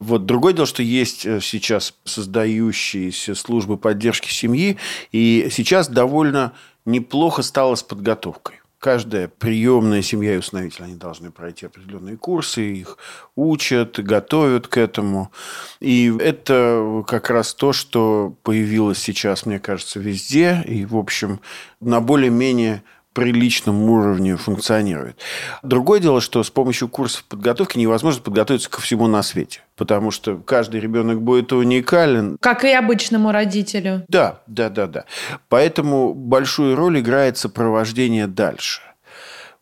Вот 0.00 0.26
другое 0.26 0.52
дело, 0.52 0.66
что 0.66 0.82
есть 0.82 1.24
э, 1.24 1.40
сейчас 1.40 1.94
создающиеся 2.04 3.34
службы 3.34 3.78
поддержки 3.78 4.30
семьи, 4.30 4.76
и 5.12 5.48
сейчас 5.50 5.88
довольно 5.88 6.52
неплохо 6.84 7.42
стало 7.42 7.74
с 7.74 7.82
подготовкой 7.82 8.56
каждая 8.84 9.28
приемная 9.28 10.02
семья 10.02 10.34
и 10.34 10.36
установитель, 10.36 10.84
они 10.84 10.96
должны 10.96 11.30
пройти 11.30 11.64
определенные 11.64 12.18
курсы, 12.18 12.60
их 12.60 12.98
учат, 13.34 13.98
готовят 13.98 14.68
к 14.68 14.76
этому. 14.76 15.32
И 15.80 16.14
это 16.20 17.02
как 17.06 17.30
раз 17.30 17.54
то, 17.54 17.72
что 17.72 18.36
появилось 18.42 18.98
сейчас, 18.98 19.46
мне 19.46 19.58
кажется, 19.58 20.00
везде. 20.00 20.62
И, 20.66 20.84
в 20.84 20.98
общем, 20.98 21.40
на 21.80 22.02
более-менее 22.02 22.82
приличном 23.14 23.82
уровне 23.88 24.36
функционирует. 24.36 25.18
Другое 25.62 26.00
дело, 26.00 26.20
что 26.20 26.42
с 26.42 26.50
помощью 26.50 26.88
курсов 26.88 27.24
подготовки 27.24 27.78
невозможно 27.78 28.20
подготовиться 28.20 28.68
ко 28.68 28.80
всему 28.80 29.06
на 29.06 29.22
свете, 29.22 29.60
потому 29.76 30.10
что 30.10 30.36
каждый 30.36 30.80
ребенок 30.80 31.22
будет 31.22 31.52
уникален. 31.52 32.36
Как 32.40 32.64
и 32.64 32.72
обычному 32.72 33.32
родителю. 33.32 34.04
Да, 34.08 34.40
да, 34.46 34.68
да, 34.68 34.86
да. 34.86 35.04
Поэтому 35.48 36.12
большую 36.12 36.76
роль 36.76 37.00
играет 37.00 37.38
сопровождение 37.38 38.26
дальше– 38.26 38.82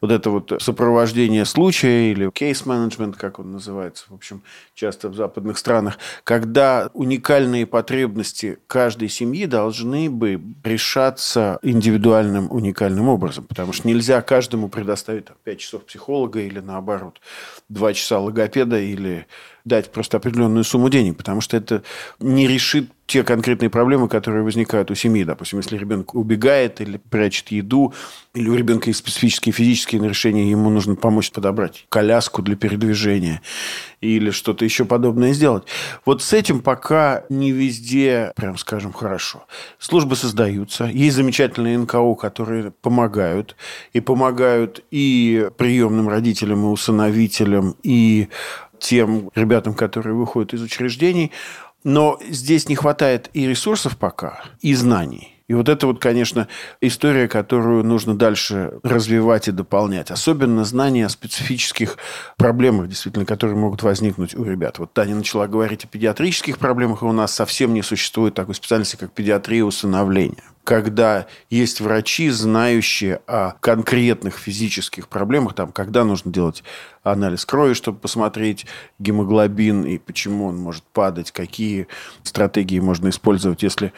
вот 0.03 0.11
это 0.11 0.31
вот 0.31 0.53
сопровождение 0.61 1.45
случая 1.45 2.11
или 2.11 2.29
кейс-менеджмент, 2.29 3.17
как 3.17 3.39
он 3.39 3.53
называется, 3.53 4.05
в 4.09 4.15
общем, 4.15 4.43
часто 4.75 5.09
в 5.09 5.15
западных 5.15 5.57
странах, 5.57 5.97
когда 6.25 6.91
уникальные 6.93 7.67
потребности 7.67 8.59
каждой 8.67 9.09
семьи 9.09 9.47
должны 9.47 10.11
бы 10.11 10.43
решаться 10.65 11.61
индивидуальным 11.63 12.51
уникальным 12.51 13.09
образом, 13.09 13.45
потому 13.45 13.73
что 13.73 13.87
нельзя 13.87 14.21
каждому 14.23 14.69
предоставить 14.69 15.27
5 15.45 15.59
часов 15.59 15.85
психолога 15.87 16.41
или 16.41 16.59
наоборот 16.59 17.21
2 17.69 17.95
часа 17.95 18.19
логопеда 18.19 18.81
или 18.81 19.27
дать 19.65 19.93
просто 19.93 20.17
определенную 20.17 20.65
сумму 20.65 20.89
денег, 20.89 21.17
потому 21.17 21.41
что 21.41 21.57
это 21.57 21.83
не 22.19 22.47
решит 22.47 22.91
те 23.07 23.25
конкретные 23.25 23.69
проблемы, 23.69 24.09
которые 24.09 24.43
возникают 24.43 24.91
у 24.91 24.95
семьи. 24.95 25.23
Допустим, 25.25 25.59
если 25.59 25.77
ребенок 25.77 26.15
убегает 26.15 26.81
или 26.81 26.97
прячет 26.97 27.51
еду, 27.51 27.93
или 28.33 28.49
у 28.49 28.55
ребенка 28.55 28.89
есть 28.89 29.01
специфические 29.01 29.53
физические 29.53 30.01
нарушения, 30.01 30.51
ему 30.51 30.71
нужно 30.71 30.95
помочь 30.95 31.31
подобрать 31.31 31.85
коляску 31.91 32.41
для 32.41 32.57
передвижения 32.57 33.43
или 34.01 34.31
что-то 34.31 34.65
еще 34.65 34.87
подобное 34.87 35.35
сделать. 35.35 35.65
Вот 36.07 36.23
с 36.23 36.33
этим 36.33 36.61
пока 36.61 37.25
не 37.29 37.53
везде, 37.53 38.33
прям 38.35 38.57
скажем, 38.57 38.93
хорошо. 38.93 39.45
Службы 39.79 40.17
создаются, 40.17 40.87
есть 40.87 41.17
замечательные 41.17 41.77
НКО, 41.77 42.15
которые 42.15 42.71
помогают, 42.71 43.57
и 43.93 44.01
помогают 44.01 44.85
и 44.91 45.51
приемным 45.59 46.09
родителям, 46.09 46.65
и 46.65 46.69
усыновителям, 46.69 47.77
и 47.83 48.29
тем 48.83 49.31
ребятам, 49.35 49.75
которые 49.75 50.15
выходят 50.15 50.53
из 50.53 50.63
учреждений. 50.63 51.33
Но 51.85 52.19
здесь 52.29 52.69
не 52.69 52.77
хватает 52.77 53.31
и 53.33 53.47
ресурсов 53.47 53.97
пока, 53.97 54.43
и 54.61 54.75
знаний. 54.75 55.29
И 55.49 55.55
вот 55.55 55.69
это 55.69 55.87
вот, 55.87 55.99
конечно, 55.99 56.49
история, 56.81 57.29
которую 57.29 57.85
нужно 57.85 58.17
дальше 58.17 58.79
развивать 58.83 59.49
и 59.49 59.53
дополнять. 59.53 60.11
Особенно 60.11 60.65
знания 60.65 61.07
о 61.07 61.09
специфических 61.09 61.99
проблемах, 62.37 62.89
действительно, 62.89 63.27
которые 63.27 63.57
могут 63.57 63.83
возникнуть 63.83 64.35
у 64.35 64.45
ребят. 64.45 64.79
Вот 64.79 64.93
Таня 64.93 65.17
начала 65.17 65.49
говорить 65.49 65.85
о 65.85 65.89
педиатрических 65.89 66.59
проблемах, 66.59 67.03
и 67.03 67.07
у 67.07 67.13
нас 67.13 67.35
совсем 67.35 67.75
не 67.75 67.83
существует 67.83 68.35
такой 68.35 68.55
специальности, 68.55 68.97
как 68.97 69.13
педиатрия 69.13 69.65
усыновления 69.65 70.45
когда 70.65 71.27
есть 71.51 71.81
врачи, 71.81 72.31
знающие 72.31 73.21
о 73.27 73.53
конкретных 73.61 74.37
физических 74.39 75.09
проблемах, 75.09 75.55
там, 75.55 75.73
когда 75.73 76.05
нужно 76.05 76.33
делать 76.33 76.63
анализ 77.03 77.45
крови, 77.45 77.75
чтобы 77.75 77.99
посмотреть 77.99 78.67
гемоглобин 78.99 79.85
и 79.85 79.99
почему 79.99 80.47
он 80.47 80.57
может 80.57 80.85
падать, 80.85 81.33
какие 81.33 81.89
стратегии 82.23 82.79
можно 82.79 83.09
использовать, 83.09 83.63
если 83.63 83.93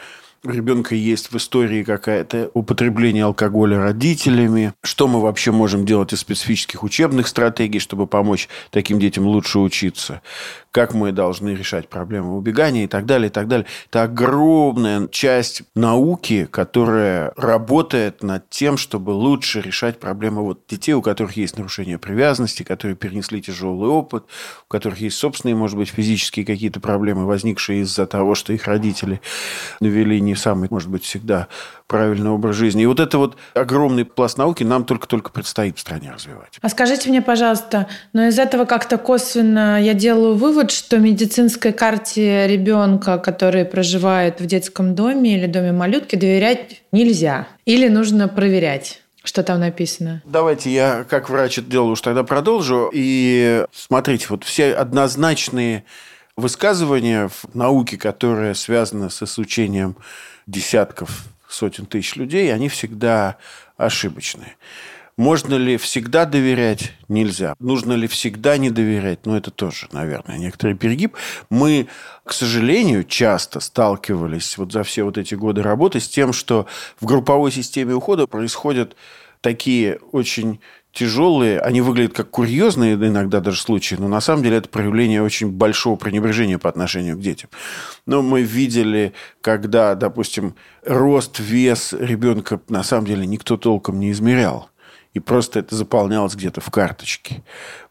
ребенка 0.45 0.95
есть 0.95 1.31
в 1.31 1.37
истории 1.37 1.83
какая-то 1.83 2.51
употребление 2.53 3.25
алкоголя 3.25 3.79
родителями, 3.79 4.73
что 4.83 5.07
мы 5.07 5.21
вообще 5.21 5.51
можем 5.51 5.85
делать 5.85 6.13
из 6.13 6.19
специфических 6.19 6.83
учебных 6.83 7.27
стратегий, 7.27 7.79
чтобы 7.79 8.07
помочь 8.07 8.47
таким 8.69 8.99
детям 8.99 9.25
лучше 9.25 9.59
учиться, 9.59 10.21
как 10.71 10.93
мы 10.93 11.11
должны 11.11 11.49
решать 11.49 11.89
проблемы 11.89 12.37
убегания 12.37 12.83
и 12.83 12.87
так 12.87 13.05
далее, 13.05 13.29
и 13.29 13.31
так 13.31 13.47
далее. 13.47 13.65
Это 13.89 14.03
огромная 14.03 15.07
часть 15.07 15.63
науки, 15.73 16.47
которая 16.51 17.33
работает 17.37 18.23
над 18.23 18.49
тем, 18.49 18.77
чтобы 18.77 19.11
лучше 19.11 19.61
решать 19.61 19.99
проблемы 19.99 20.43
вот 20.43 20.61
детей, 20.67 20.93
у 20.93 21.01
которых 21.01 21.37
есть 21.37 21.57
нарушение 21.57 21.97
привязанности, 21.97 22.63
которые 22.63 22.95
перенесли 22.95 23.41
тяжелый 23.41 23.89
опыт, 23.89 24.25
у 24.65 24.67
которых 24.67 24.99
есть 24.99 25.17
собственные, 25.17 25.55
может 25.55 25.77
быть, 25.77 25.89
физические 25.89 26.45
какие-то 26.45 26.79
проблемы, 26.79 27.25
возникшие 27.25 27.81
из-за 27.81 28.05
того, 28.05 28.35
что 28.35 28.53
их 28.53 28.67
родители 28.67 29.21
довели 29.79 30.21
не 30.21 30.34
не 30.35 30.41
самый, 30.41 30.67
может 30.69 30.89
быть, 30.89 31.03
всегда 31.03 31.47
правильный 31.87 32.29
образ 32.29 32.55
жизни. 32.55 32.83
И 32.83 32.85
вот 32.85 32.99
это 32.99 33.17
вот 33.17 33.37
огромный 33.53 34.05
пласт 34.05 34.37
науки 34.37 34.63
нам 34.63 34.83
только-только 34.83 35.31
предстоит 35.31 35.77
в 35.77 35.79
стране 35.79 36.11
развивать. 36.13 36.57
А 36.61 36.69
скажите 36.69 37.09
мне, 37.09 37.21
пожалуйста, 37.21 37.87
но 38.13 38.27
из 38.27 38.37
этого 38.37 38.65
как-то 38.65 38.97
косвенно 38.97 39.81
я 39.81 39.93
делаю 39.93 40.35
вывод, 40.35 40.71
что 40.71 40.97
медицинской 40.97 41.71
карте 41.71 42.47
ребенка, 42.47 43.17
который 43.17 43.65
проживает 43.65 44.41
в 44.41 44.45
детском 44.45 44.93
доме 44.93 45.37
или 45.37 45.47
доме 45.47 45.71
малютки, 45.71 46.15
доверять 46.15 46.81
нельзя. 46.91 47.47
Или 47.65 47.87
нужно 47.87 48.27
проверять. 48.27 49.01
Что 49.23 49.41
там 49.41 49.59
написано? 49.59 50.21
Давайте 50.25 50.71
я, 50.71 51.03
как 51.09 51.29
врач 51.29 51.57
это 51.57 51.71
делаю, 51.71 51.93
уж 51.93 52.01
тогда 52.01 52.23
продолжу. 52.23 52.91
И 52.93 53.65
смотрите, 53.73 54.27
вот 54.29 54.43
все 54.43 54.73
однозначные 54.73 55.83
высказывания 56.37 57.29
в 57.29 57.55
науке, 57.55 57.97
которые 57.97 58.55
связаны 58.55 59.09
с 59.09 59.23
изучением 59.23 59.95
десятков, 60.47 61.25
сотен 61.47 61.85
тысяч 61.85 62.15
людей, 62.15 62.53
они 62.53 62.69
всегда 62.69 63.37
ошибочные. 63.77 64.57
Можно 65.17 65.55
ли 65.55 65.77
всегда 65.77 66.25
доверять? 66.25 66.91
Нельзя. 67.07 67.55
Нужно 67.59 67.93
ли 67.93 68.05
всегда 68.05 68.57
не 68.57 68.69
доверять? 68.69 69.25
Ну, 69.25 69.33
это 69.35 69.49
тоже, 69.49 69.87
наверное, 69.93 70.37
некоторый 70.37 70.75
перегиб. 70.75 71.15
Мы, 71.49 71.87
к 72.25 72.33
сожалению, 72.33 73.05
часто 73.05 73.61
сталкивались 73.61 74.57
вот 74.57 74.73
за 74.73 74.83
все 74.83 75.03
вот 75.03 75.17
эти 75.17 75.33
годы 75.35 75.63
работы 75.63 76.01
с 76.01 76.09
тем, 76.09 76.33
что 76.33 76.67
в 76.99 77.05
групповой 77.05 77.53
системе 77.53 77.93
ухода 77.93 78.27
происходят 78.27 78.97
такие 79.39 79.99
очень 80.11 80.59
тяжелые, 80.95 81.59
они 81.59 81.81
выглядят 81.81 82.13
как 82.13 82.29
курьезные 82.31 82.95
иногда 82.95 83.41
даже 83.41 83.59
случаи, 83.59 83.95
но 83.95 84.07
на 84.07 84.21
самом 84.21 84.43
деле 84.43 84.57
это 84.57 84.69
проявление 84.69 85.21
очень 85.21 85.51
большого 85.51 85.97
пренебрежения 85.97 86.57
по 86.57 86.69
отношению 86.69 87.17
к 87.17 87.21
детям. 87.21 87.49
Но 88.05 88.21
мы 88.21 88.41
видели, 88.41 89.13
когда, 89.41 89.93
допустим, 89.95 90.55
рост, 90.85 91.39
вес 91.39 91.93
ребенка 91.93 92.61
на 92.69 92.81
самом 92.81 93.05
деле 93.05 93.27
никто 93.27 93.57
толком 93.57 93.99
не 93.99 94.11
измерял 94.11 94.69
и 95.13 95.19
просто 95.19 95.59
это 95.59 95.75
заполнялось 95.75 96.35
где-то 96.35 96.59
в 96.59 96.69
карточке. 96.69 97.41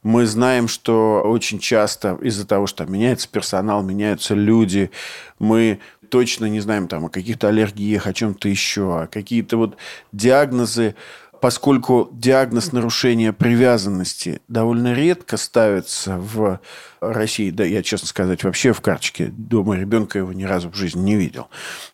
Мы 0.03 0.27
знаем, 0.27 0.69
что 0.69 1.23
очень 1.25 1.59
часто 1.59 2.19
из-за 2.21 2.47
того, 2.47 2.67
что 2.67 2.85
меняется 2.85 3.29
персонал, 3.29 3.83
меняются 3.83 4.35
люди, 4.35 4.91
мы 5.39 5.81
точно 6.11 6.45
не 6.45 6.61
знаем 6.61 6.87
там 6.87 7.07
о 7.07 7.09
каких-то 7.09 7.49
аллергиях, 7.49 8.07
о 8.07 8.13
чем-то 8.13 8.49
еще, 8.49 9.01
а 9.01 9.07
какие-то 9.07 9.57
вот 9.57 9.77
диагнозы, 10.13 10.97
поскольку 11.45 12.09
диагноз 12.11 12.73
нарушения 12.73 13.35
привязанности 13.35 14.41
довольно 14.49 14.95
редко 14.95 15.37
ставится 15.37 16.17
в 16.17 16.59
России, 17.03 17.51
да, 17.51 17.65
я, 17.65 17.83
честно 17.83 18.09
сказать, 18.09 18.45
вообще 18.45 18.73
в 18.73 18.81
карточке 18.81 19.27
дома 19.27 19.77
ребенка 19.77 20.21
его 20.21 20.33
ни 20.33 20.45
разу 20.45 20.71
в 20.71 20.75
жизни 20.75 21.03
не 21.03 21.17
видел, 21.17 21.49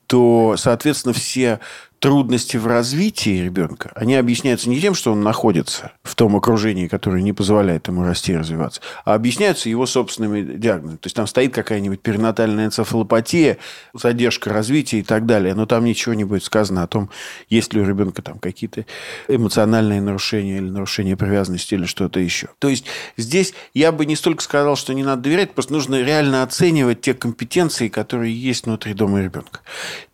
то, 0.06 0.54
соответственно, 0.56 1.14
все 1.14 1.58
трудности 2.00 2.56
в 2.56 2.66
развитии 2.66 3.42
ребенка, 3.42 3.92
они 3.94 4.16
объясняются 4.16 4.70
не 4.70 4.80
тем, 4.80 4.94
что 4.94 5.12
он 5.12 5.22
находится 5.22 5.92
в 6.02 6.14
том 6.14 6.34
окружении, 6.34 6.88
которое 6.88 7.22
не 7.22 7.34
позволяет 7.34 7.88
ему 7.88 8.04
расти 8.04 8.32
и 8.32 8.36
развиваться, 8.36 8.80
а 9.04 9.14
объясняются 9.14 9.68
его 9.68 9.84
собственными 9.84 10.40
диагнозами. 10.56 10.96
То 10.96 11.06
есть 11.06 11.16
там 11.16 11.26
стоит 11.26 11.54
какая-нибудь 11.54 12.00
перинатальная 12.00 12.66
энцефалопатия, 12.66 13.58
задержка 13.92 14.48
развития 14.50 15.00
и 15.00 15.02
так 15.02 15.26
далее, 15.26 15.54
но 15.54 15.66
там 15.66 15.84
ничего 15.84 16.14
не 16.14 16.24
будет 16.24 16.42
сказано 16.42 16.82
о 16.82 16.86
том, 16.86 17.10
есть 17.50 17.74
ли 17.74 17.82
у 17.82 17.84
ребенка 17.84 18.22
там 18.22 18.38
какие-то 18.38 18.86
эмоциональные 19.28 20.00
нарушения 20.00 20.56
или 20.56 20.70
нарушения 20.70 21.18
привязанности 21.18 21.74
или 21.74 21.84
что-то 21.84 22.18
еще. 22.18 22.48
То 22.60 22.70
есть 22.70 22.86
здесь 23.18 23.52
я 23.74 23.92
бы 23.92 24.06
не 24.06 24.16
столько 24.16 24.42
сказал, 24.42 24.74
что 24.76 24.94
не 24.94 25.04
надо 25.04 25.22
доверять, 25.22 25.52
просто 25.52 25.74
нужно 25.74 26.00
реально 26.02 26.42
оценивать 26.44 27.02
те 27.02 27.12
компетенции, 27.12 27.88
которые 27.88 28.34
есть 28.34 28.64
внутри 28.64 28.94
дома 28.94 29.20
ребенка. 29.20 29.60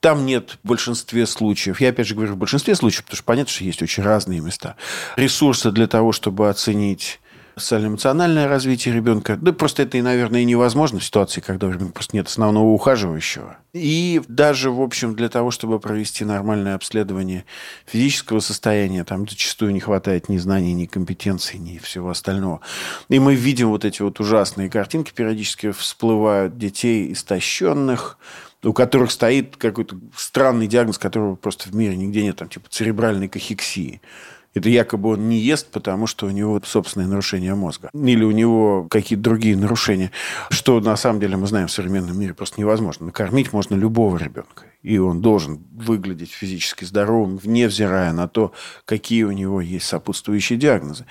Там 0.01 0.27
нет 0.27 0.59
в 0.65 0.69
большинстве 0.69 1.27
случаев 1.27 1.76
случаев, 1.77 1.81
я 1.81 1.89
опять 1.91 2.07
же 2.07 2.15
говорю 2.15 2.35
в 2.35 2.37
большинстве 2.37 2.75
случаев, 2.75 3.05
потому 3.05 3.17
что 3.17 3.25
понятно, 3.25 3.53
что 3.53 3.65
есть 3.65 3.83
очень 3.83 4.03
разные 4.03 4.41
места, 4.41 4.77
ресурсы 5.17 5.71
для 5.71 5.87
того, 5.87 6.13
чтобы 6.13 6.49
оценить 6.49 7.21
социально-эмоциональное 7.59 8.49
развитие 8.49 8.95
ребенка. 8.95 9.39
Да 9.41 9.51
просто 9.51 9.83
это, 9.83 9.97
и, 9.97 10.03
наверное, 10.03 10.43
и 10.43 10.45
невозможно 10.45 10.99
в 10.99 11.05
ситуации, 11.05 11.41
когда 11.41 11.67
у 11.67 11.71
ребенка 11.71 11.95
просто 11.95 12.15
нет 12.15 12.29
основного 12.29 12.67
ухаживающего. 12.67 13.57
И 13.73 14.21
даже, 14.29 14.71
в 14.71 14.83
общем, 14.83 15.15
для 15.15 15.31
того, 15.31 15.51
чтобы 15.51 15.81
провести 15.81 16.27
нормальное 16.27 16.75
обследование 16.75 17.47
физического 17.87 18.41
состояния, 18.41 19.05
там 19.05 19.27
зачастую 19.27 19.73
не 19.73 19.81
хватает 19.81 20.29
ни 20.29 20.37
знаний, 20.37 20.75
ни 20.75 20.85
компетенций, 20.85 21.59
ни 21.59 21.79
всего 21.79 22.11
остального. 22.11 22.61
И 23.09 23.19
мы 23.19 23.35
видим 23.35 23.71
вот 23.71 23.87
эти 23.87 24.03
вот 24.03 24.21
ужасные 24.21 24.69
картинки, 24.69 25.13
периодически 25.15 25.71
всплывают 25.71 26.59
детей 26.59 27.11
истощенных, 27.11 28.19
у 28.67 28.73
которых 28.73 29.11
стоит 29.11 29.57
какой-то 29.57 29.97
странный 30.17 30.67
диагноз, 30.67 30.99
которого 30.99 31.37
просто 31.37 31.69
в 31.69 31.75
мире 31.75 31.97
нигде 31.97 32.23
нет, 32.23 32.37
там 32.37 32.49
типа 32.49 32.69
церебральной 32.69 33.29
кахексии. 33.29 34.01
Это 34.55 34.71
якобы 34.71 35.11
он 35.11 35.29
не 35.29 35.37
ест, 35.37 35.71
потому 35.71 36.07
что 36.07 36.27
у 36.27 36.31
него 36.31 36.59
собственное 36.65 37.07
нарушение 37.07 37.55
мозга. 37.55 37.91
Или 37.93 38.25
у 38.25 38.31
него 38.31 38.87
какие-то 38.89 39.23
другие 39.23 39.55
нарушения. 39.55 40.13
Что 40.49 40.81
на 40.81 40.97
самом 40.97 41.21
деле 41.21 41.37
мы 41.37 41.47
знаем 41.47 41.69
в 41.69 41.73
современном 41.73 42.19
мире 42.19 42.33
просто 42.33 42.59
невозможно. 42.59 43.07
Накормить 43.07 43.53
можно 43.53 43.75
любого 43.75 44.17
ребенка. 44.17 44.65
И 44.83 44.97
он 44.97 45.21
должен 45.21 45.63
выглядеть 45.75 46.31
физически 46.31 46.85
здоровым, 46.85 47.39
невзирая 47.45 48.15
на 48.15 48.29
то, 48.29 48.53
какие 48.87 49.25
у 49.25 49.33
него 49.33 49.61
есть 49.61 49.87
сопутствующие 49.87 50.59
диагнозы. 50.59 51.05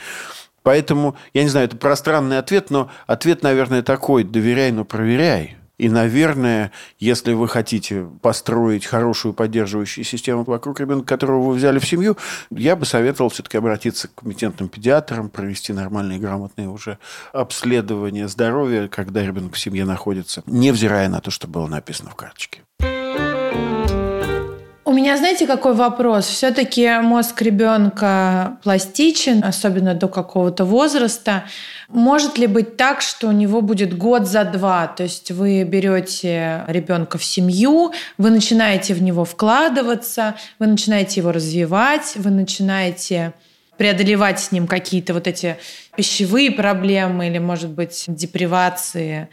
Поэтому, 0.63 1.15
я 1.36 1.44
не 1.44 1.50
знаю, 1.50 1.68
это 1.68 1.78
пространный 1.78 2.39
ответ, 2.39 2.72
но 2.72 2.89
ответ, 3.06 3.44
наверное, 3.44 3.84
такой. 3.84 4.24
Доверяй, 4.24 4.72
но 4.72 4.86
проверяй. 4.86 5.56
И, 5.78 5.90
наверное, 5.90 6.72
если 7.00 7.34
вы 7.34 7.48
хотите 7.48 8.08
построить 8.22 8.86
хорошую 8.86 9.34
поддерживающую 9.34 10.04
систему 10.04 10.44
вокруг 10.44 10.80
ребенка, 10.80 11.06
которого 11.06 11.50
вы 11.50 11.56
взяли 11.56 11.80
в 11.80 11.88
семью, 11.88 12.18
я 12.50 12.76
бы 12.76 12.86
советовал 12.86 13.30
все-таки 13.30 13.58
обратиться 13.58 14.08
к 14.08 14.16
компетентным 14.16 14.70
педиатрам, 14.70 15.30
провести 15.30 15.74
нормальные, 15.74 16.20
грамотные 16.20 16.70
уже 16.70 16.98
обследования 17.34 18.28
здоровья, 18.28 18.88
когда 18.88 19.24
ребенок 19.24 19.56
в 19.56 19.60
семье 19.60 19.86
находится, 19.86 20.44
невзирая 20.46 21.10
на 21.10 21.22
то, 21.22 21.32
что 21.32 21.48
было 21.48 21.68
написано 21.68 22.10
в 22.12 22.16
карточке. 22.16 22.62
Меня, 24.96 25.18
знаете, 25.18 25.46
какой 25.46 25.74
вопрос? 25.74 26.26
Все-таки 26.26 26.90
мозг 27.02 27.42
ребенка 27.42 28.60
пластичен, 28.64 29.44
особенно 29.44 29.94
до 29.94 30.08
какого-то 30.08 30.64
возраста. 30.64 31.44
Может 31.90 32.38
ли 32.38 32.48
быть 32.48 32.78
так, 32.78 33.02
что 33.02 33.28
у 33.28 33.34
него 33.34 33.60
будет 33.60 33.98
год 33.98 34.26
за 34.26 34.46
два? 34.46 34.88
То 34.88 35.04
есть 35.04 35.32
вы 35.32 35.64
берете 35.64 36.64
ребенка 36.68 37.18
в 37.18 37.26
семью, 37.26 37.92
вы 38.18 38.30
начинаете 38.30 38.94
в 38.94 39.04
него 39.04 39.26
вкладываться, 39.26 40.36
вы 40.60 40.68
начинаете 40.68 41.20
его 41.20 41.34
развивать, 41.34 42.14
вы 42.16 42.30
начинаете 42.30 43.34
преодолевать 43.76 44.40
с 44.40 44.54
ним 44.54 44.66
какие-то 44.66 45.14
вот 45.14 45.28
эти 45.28 45.58
пищевые 45.98 46.52
проблемы 46.52 47.28
или, 47.28 47.38
может 47.38 47.72
быть, 47.72 48.06
депривации. 48.08 49.28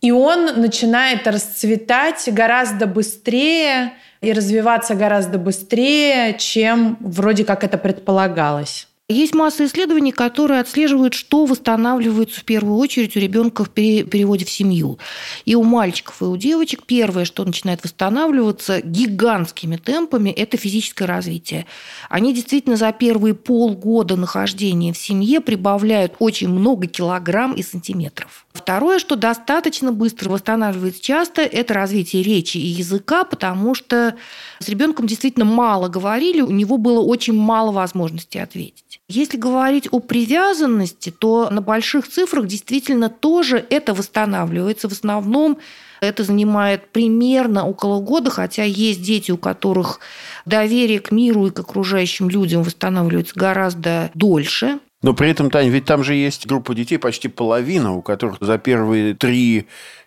И 0.00 0.10
он 0.10 0.60
начинает 0.60 1.28
расцветать 1.28 2.28
гораздо 2.32 2.88
быстрее, 2.88 3.92
и 4.20 4.32
развиваться 4.32 4.94
гораздо 4.94 5.38
быстрее, 5.38 6.36
чем 6.38 6.96
вроде 7.00 7.44
как 7.44 7.64
это 7.64 7.78
предполагалось. 7.78 8.88
Есть 9.08 9.36
масса 9.36 9.66
исследований, 9.66 10.10
которые 10.10 10.58
отслеживают, 10.58 11.14
что 11.14 11.44
восстанавливается 11.44 12.40
в 12.40 12.44
первую 12.44 12.76
очередь 12.76 13.16
у 13.16 13.20
ребенка 13.20 13.64
в 13.64 13.70
переводе 13.70 14.44
в 14.44 14.50
семью. 14.50 14.98
И 15.44 15.54
у 15.54 15.62
мальчиков, 15.62 16.20
и 16.22 16.24
у 16.24 16.36
девочек 16.36 16.82
первое, 16.84 17.24
что 17.24 17.44
начинает 17.44 17.84
восстанавливаться 17.84 18.80
гигантскими 18.80 19.76
темпами, 19.76 20.30
это 20.30 20.56
физическое 20.56 21.04
развитие. 21.04 21.66
Они 22.08 22.34
действительно 22.34 22.74
за 22.74 22.90
первые 22.90 23.34
полгода 23.34 24.16
нахождения 24.16 24.92
в 24.92 24.98
семье 24.98 25.40
прибавляют 25.40 26.14
очень 26.18 26.48
много 26.48 26.88
килограмм 26.88 27.52
и 27.52 27.62
сантиметров. 27.62 28.44
Второе, 28.54 28.98
что 28.98 29.14
достаточно 29.14 29.92
быстро 29.92 30.30
восстанавливается 30.30 31.00
часто, 31.00 31.42
это 31.42 31.74
развитие 31.74 32.24
речи 32.24 32.56
и 32.56 32.66
языка, 32.66 33.22
потому 33.22 33.76
что 33.76 34.16
с 34.58 34.68
ребенком 34.68 35.06
действительно 35.06 35.44
мало 35.44 35.88
говорили, 35.88 36.40
у 36.40 36.50
него 36.50 36.78
было 36.78 37.00
очень 37.00 37.34
мало 37.34 37.72
возможностей 37.72 38.38
ответить. 38.38 39.00
Если 39.08 39.36
говорить 39.36 39.88
о 39.90 40.00
привязанности, 40.00 41.10
то 41.10 41.48
на 41.50 41.60
больших 41.60 42.08
цифрах 42.08 42.46
действительно 42.46 43.08
тоже 43.08 43.64
это 43.70 43.94
восстанавливается. 43.94 44.88
В 44.88 44.92
основном 44.92 45.58
это 46.00 46.24
занимает 46.24 46.88
примерно 46.88 47.66
около 47.66 48.00
года, 48.00 48.30
хотя 48.30 48.64
есть 48.64 49.02
дети, 49.02 49.30
у 49.30 49.38
которых 49.38 50.00
доверие 50.44 51.00
к 51.00 51.10
миру 51.10 51.46
и 51.46 51.50
к 51.50 51.60
окружающим 51.60 52.28
людям 52.28 52.62
восстанавливается 52.62 53.38
гораздо 53.38 54.10
дольше. 54.14 54.80
Но 55.02 55.14
при 55.14 55.30
этом, 55.30 55.50
Таня, 55.50 55.70
ведь 55.70 55.84
там 55.84 56.02
же 56.02 56.14
есть 56.14 56.46
группа 56.46 56.74
детей, 56.74 56.98
почти 56.98 57.28
половина, 57.28 57.92
у 57.92 58.02
которых 58.02 58.38
за 58.40 58.58
первые 58.58 59.14
три 59.14 59.66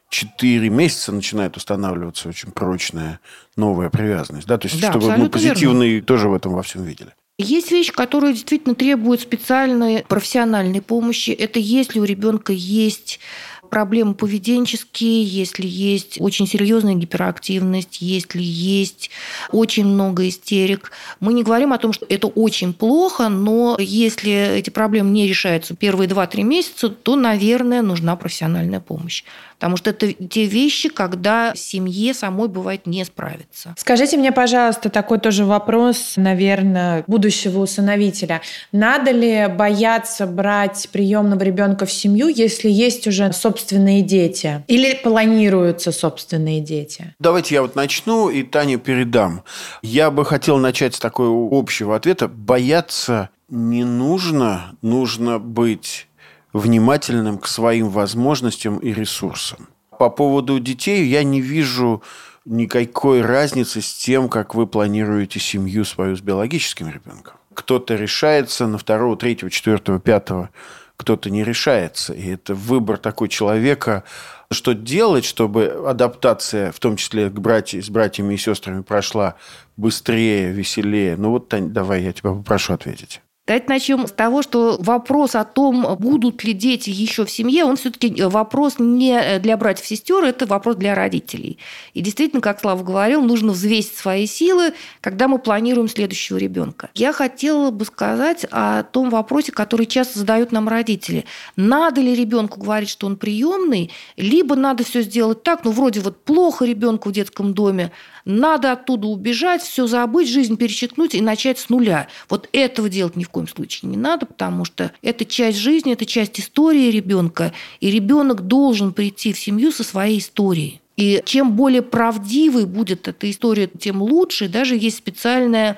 четыре 0.09 0.69
месяца 0.69 1.11
начинает 1.11 1.55
устанавливаться 1.55 2.29
очень 2.29 2.51
прочная 2.51 3.19
новая 3.55 3.89
привязанность. 3.89 4.47
Да? 4.47 4.57
То 4.57 4.67
есть, 4.67 4.81
да, 4.81 4.91
чтобы 4.91 5.15
мы 5.15 5.29
позитивные 5.29 5.91
верно. 5.91 6.05
тоже 6.05 6.29
в 6.29 6.33
этом 6.33 6.53
во 6.53 6.63
всем 6.63 6.83
видели. 6.83 7.13
Есть 7.37 7.71
вещи, 7.71 7.93
которые 7.93 8.33
действительно 8.33 8.75
требуют 8.75 9.21
специальной 9.21 10.03
профессиональной 10.03 10.81
помощи. 10.81 11.29
Это 11.31 11.57
если 11.59 11.99
у 11.99 12.03
ребенка 12.03 12.51
есть 12.51 13.21
проблемы 13.69 14.13
поведенческие, 14.13 15.23
если 15.23 15.65
есть 15.65 16.19
очень 16.19 16.47
серьезная 16.47 16.95
гиперактивность, 16.95 18.01
если 18.01 18.41
есть 18.41 19.11
очень 19.51 19.85
много 19.85 20.27
истерик. 20.27 20.91
Мы 21.19 21.33
не 21.33 21.43
говорим 21.43 21.71
о 21.71 21.77
том, 21.77 21.93
что 21.93 22.05
это 22.09 22.27
очень 22.27 22.73
плохо, 22.73 23.29
но 23.29 23.77
если 23.79 24.57
эти 24.57 24.69
проблемы 24.69 25.11
не 25.11 25.27
решаются 25.27 25.75
первые 25.75 26.09
2-3 26.09 26.43
месяца, 26.43 26.89
то, 26.89 27.15
наверное, 27.15 27.81
нужна 27.81 28.15
профессиональная 28.15 28.79
помощь. 28.79 29.23
Потому 29.59 29.75
что 29.75 29.89
это 29.89 30.13
те 30.13 30.45
вещи, 30.45 30.87
когда 30.87 31.53
семье 31.53 32.13
самой 32.13 32.47
бывает 32.47 32.87
не 32.87 33.03
справиться. 33.03 33.75
Скажите 33.77 34.15
мне, 34.17 34.31
пожалуйста, 34.31 34.89
такой 34.89 35.19
тоже 35.19 35.43
вопрос, 35.43 36.13
наверное, 36.15 37.03
будущего 37.07 37.59
усыновителя. 37.59 38.41
Надо 38.71 39.11
ли 39.11 39.47
бояться 39.47 40.25
брать 40.25 40.87
приемного 40.93 41.43
ребенка 41.43 41.85
в 41.85 41.91
семью, 41.91 42.29
если 42.29 42.69
есть 42.69 43.05
уже 43.05 43.33
собственные 43.33 44.01
дети? 44.01 44.63
Или 44.67 44.93
планируются 44.95 45.91
собственные 45.91 46.61
дети? 46.61 47.13
Давайте 47.19 47.55
я 47.55 47.61
вот 47.61 47.75
начну 47.75 48.29
и 48.29 48.43
Тане 48.43 48.77
передам. 48.77 49.43
Я 49.81 50.09
бы 50.09 50.23
хотел 50.23 50.57
начать 50.57 50.95
с 50.95 50.99
такого 50.99 51.49
общего 51.51 51.97
ответа. 51.97 52.29
Бояться 52.29 53.29
не 53.49 53.83
нужно, 53.83 54.77
нужно 54.81 55.39
быть 55.39 56.07
внимательным 56.53 57.37
к 57.37 57.47
своим 57.47 57.89
возможностям 57.89 58.77
и 58.79 58.93
ресурсам. 58.93 59.67
По 59.97 60.09
поводу 60.09 60.59
детей 60.59 61.05
я 61.05 61.23
не 61.23 61.41
вижу 61.41 62.01
никакой 62.45 63.21
разницы 63.21 63.81
с 63.81 63.93
тем, 63.93 64.29
как 64.29 64.55
вы 64.55 64.65
планируете 64.65 65.39
семью 65.39 65.85
свою 65.85 66.15
с 66.15 66.21
биологическим 66.21 66.87
ребенком. 66.89 67.35
Кто-то 67.53 67.95
решается 67.95 68.67
на 68.67 68.77
второго, 68.77 69.17
третьего, 69.17 69.51
четвертого, 69.51 69.99
пятого, 69.99 70.49
кто-то 70.95 71.29
не 71.29 71.43
решается. 71.43 72.13
И 72.13 72.29
это 72.29 72.55
выбор 72.55 72.97
такой 72.97 73.29
человека, 73.29 74.03
что 74.51 74.73
делать, 74.73 75.25
чтобы 75.25 75.67
адаптация, 75.87 76.71
в 76.71 76.79
том 76.79 76.95
числе 76.95 77.29
к 77.29 77.39
братьям, 77.39 77.83
с 77.83 77.89
братьями 77.89 78.33
и 78.33 78.37
сестрами, 78.37 78.81
прошла 78.81 79.35
быстрее, 79.77 80.51
веселее. 80.51 81.15
Ну 81.17 81.31
вот, 81.31 81.49
Тань, 81.49 81.69
давай 81.69 82.03
я 82.03 82.13
тебя 82.13 82.31
попрошу 82.31 82.73
ответить. 82.73 83.21
Давайте 83.49 83.65
начнем 83.67 84.05
с 84.05 84.11
того, 84.11 84.43
что 84.43 84.77
вопрос 84.79 85.33
о 85.33 85.43
том, 85.43 85.97
будут 85.97 86.43
ли 86.43 86.53
дети 86.53 86.91
еще 86.91 87.25
в 87.25 87.31
семье, 87.31 87.65
он 87.65 87.77
все-таки 87.77 88.21
вопрос 88.21 88.75
не 88.77 89.39
для 89.39 89.57
братьев 89.57 89.85
и 89.85 89.95
сестер, 89.95 90.23
это 90.23 90.45
вопрос 90.45 90.75
для 90.75 90.93
родителей. 90.93 91.57
И 91.95 92.01
действительно, 92.01 92.41
как 92.43 92.59
Слава 92.59 92.83
говорил, 92.83 93.23
нужно 93.23 93.53
взвесить 93.53 93.97
свои 93.97 94.27
силы, 94.27 94.73
когда 95.01 95.27
мы 95.27 95.39
планируем 95.39 95.89
следующего 95.89 96.37
ребенка. 96.37 96.91
Я 96.93 97.11
хотела 97.11 97.71
бы 97.71 97.85
сказать 97.85 98.45
о 98.51 98.83
том 98.83 99.09
вопросе, 99.09 99.51
который 99.51 99.87
часто 99.87 100.19
задают 100.19 100.51
нам 100.51 100.69
родители. 100.69 101.25
Надо 101.55 102.01
ли 102.01 102.13
ребенку 102.13 102.59
говорить, 102.59 102.89
что 102.89 103.07
он 103.07 103.17
приемный, 103.17 103.89
либо 104.15 104.55
надо 104.55 104.83
все 104.83 105.01
сделать 105.01 105.41
так, 105.41 105.63
ну 105.63 105.71
вроде 105.71 106.01
вот 106.01 106.23
плохо 106.23 106.65
ребенку 106.65 107.09
в 107.09 107.13
детском 107.13 107.55
доме, 107.55 107.91
надо 108.25 108.71
оттуда 108.71 109.07
убежать, 109.07 109.61
все 109.61 109.87
забыть, 109.87 110.29
жизнь 110.29 110.57
перечеркнуть 110.57 111.15
и 111.15 111.21
начать 111.21 111.59
с 111.59 111.69
нуля. 111.69 112.07
Вот 112.29 112.49
этого 112.51 112.89
делать 112.89 113.15
ни 113.15 113.23
в 113.23 113.29
коем 113.29 113.47
случае 113.47 113.89
не 113.89 113.97
надо, 113.97 114.25
потому 114.25 114.65
что 114.65 114.91
это 115.01 115.25
часть 115.25 115.57
жизни, 115.57 115.93
это 115.93 116.05
часть 116.05 116.39
истории 116.39 116.91
ребенка, 116.91 117.53
и 117.79 117.91
ребенок 117.91 118.41
должен 118.47 118.93
прийти 118.93 119.33
в 119.33 119.39
семью 119.39 119.71
со 119.71 119.83
своей 119.83 120.19
историей. 120.19 120.81
И 120.99 121.21
чем 121.23 121.53
более 121.53 121.81
правдивой 121.81 122.65
будет 122.65 123.07
эта 123.07 123.31
история, 123.31 123.67
тем 123.67 124.01
лучше. 124.01 124.49
Даже 124.49 124.75
есть 124.75 124.97
специальная 124.97 125.77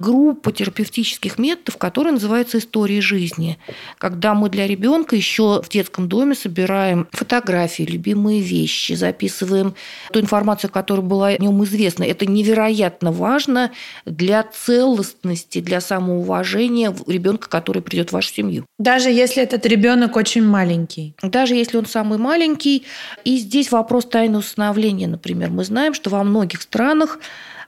группа 0.00 0.50
терапевтических 0.50 1.38
методов, 1.38 1.76
которая 1.76 2.14
называется 2.14 2.58
«История 2.58 3.00
жизни», 3.00 3.58
когда 3.98 4.34
мы 4.34 4.48
для 4.48 4.66
ребенка 4.66 5.14
еще 5.14 5.62
в 5.62 5.68
детском 5.68 6.08
доме 6.08 6.34
собираем 6.34 7.06
фотографии, 7.12 7.82
любимые 7.82 8.40
вещи, 8.40 8.94
записываем 8.94 9.74
ту 10.12 10.20
информацию, 10.20 10.70
которая 10.70 11.04
была 11.04 11.28
о 11.28 11.38
нем 11.38 11.62
известна. 11.64 12.04
Это 12.04 12.26
невероятно 12.26 13.12
важно 13.12 13.70
для 14.06 14.42
целостности, 14.42 15.60
для 15.60 15.80
самоуважения 15.80 16.94
ребенка, 17.06 17.48
который 17.48 17.82
придет 17.82 18.10
в 18.10 18.12
вашу 18.12 18.32
семью. 18.32 18.64
Даже 18.78 19.10
если 19.10 19.42
этот 19.42 19.66
ребенок 19.66 20.16
очень 20.16 20.42
маленький. 20.42 21.14
Даже 21.22 21.54
если 21.54 21.76
он 21.76 21.86
самый 21.86 22.18
маленький. 22.18 22.84
И 23.24 23.36
здесь 23.38 23.70
вопрос 23.70 24.06
тайны 24.06 24.38
усыновления, 24.38 25.08
например. 25.08 25.50
Мы 25.50 25.64
знаем, 25.64 25.94
что 25.94 26.10
во 26.10 26.24
многих 26.24 26.62
странах 26.62 27.18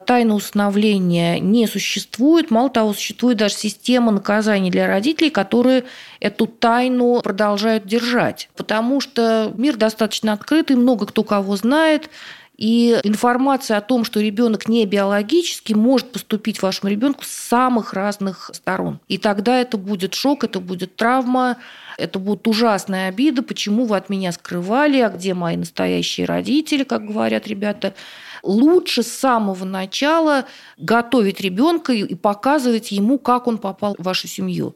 тайны 0.05 0.35
усыновления 0.35 1.39
не 1.39 1.67
существует. 1.67 2.51
Мало 2.51 2.71
того, 2.71 2.93
существует 2.93 3.39
даже 3.39 3.55
система 3.55 4.13
наказаний 4.13 4.71
для 4.71 4.87
родителей, 4.87 5.31
которые 5.31 5.85
эту 6.21 6.47
тайну 6.47 7.21
продолжают 7.23 7.87
держать. 7.87 8.49
Потому 8.57 9.01
что 9.01 9.53
мир 9.57 9.77
достаточно 9.77 10.33
открытый, 10.33 10.77
много 10.77 11.07
кто 11.07 11.25
кого 11.25 11.57
знает. 11.57 12.11
И 12.57 13.01
информация 13.03 13.79
о 13.79 13.81
том, 13.81 14.05
что 14.05 14.21
ребенок 14.21 14.69
не 14.69 14.85
биологический, 14.85 15.75
может 15.75 16.13
поступить 16.13 16.61
вашему 16.61 16.91
ребенку 16.91 17.25
с 17.25 17.29
самых 17.29 17.95
разных 17.95 18.51
сторон. 18.53 19.01
И 19.09 19.17
тогда 19.17 19.59
это 19.59 19.79
будет 19.79 20.15
шок, 20.15 20.45
это 20.45 20.61
будет 20.61 20.95
травма, 20.97 21.57
это 21.97 22.19
будет 22.19 22.47
ужасная 22.47 23.09
обида, 23.09 23.43
почему 23.43 23.87
вы 23.87 23.97
от 23.97 24.11
меня 24.11 24.33
скрывали, 24.33 24.99
а 24.99 25.09
где 25.09 25.35
мои 25.35 25.57
настоящие 25.57 26.27
родители, 26.27 26.85
как 26.85 27.07
говорят 27.07 27.47
ребята 27.47 27.95
лучше 28.43 29.03
с 29.03 29.09
самого 29.09 29.65
начала 29.65 30.45
готовить 30.77 31.41
ребенка 31.41 31.93
и 31.93 32.15
показывать 32.15 32.93
ему, 32.93 33.19
как 33.19 33.47
он 33.47 33.59
попал 33.59 33.95
в 33.99 34.03
вашу 34.03 34.29
семью. 34.29 34.75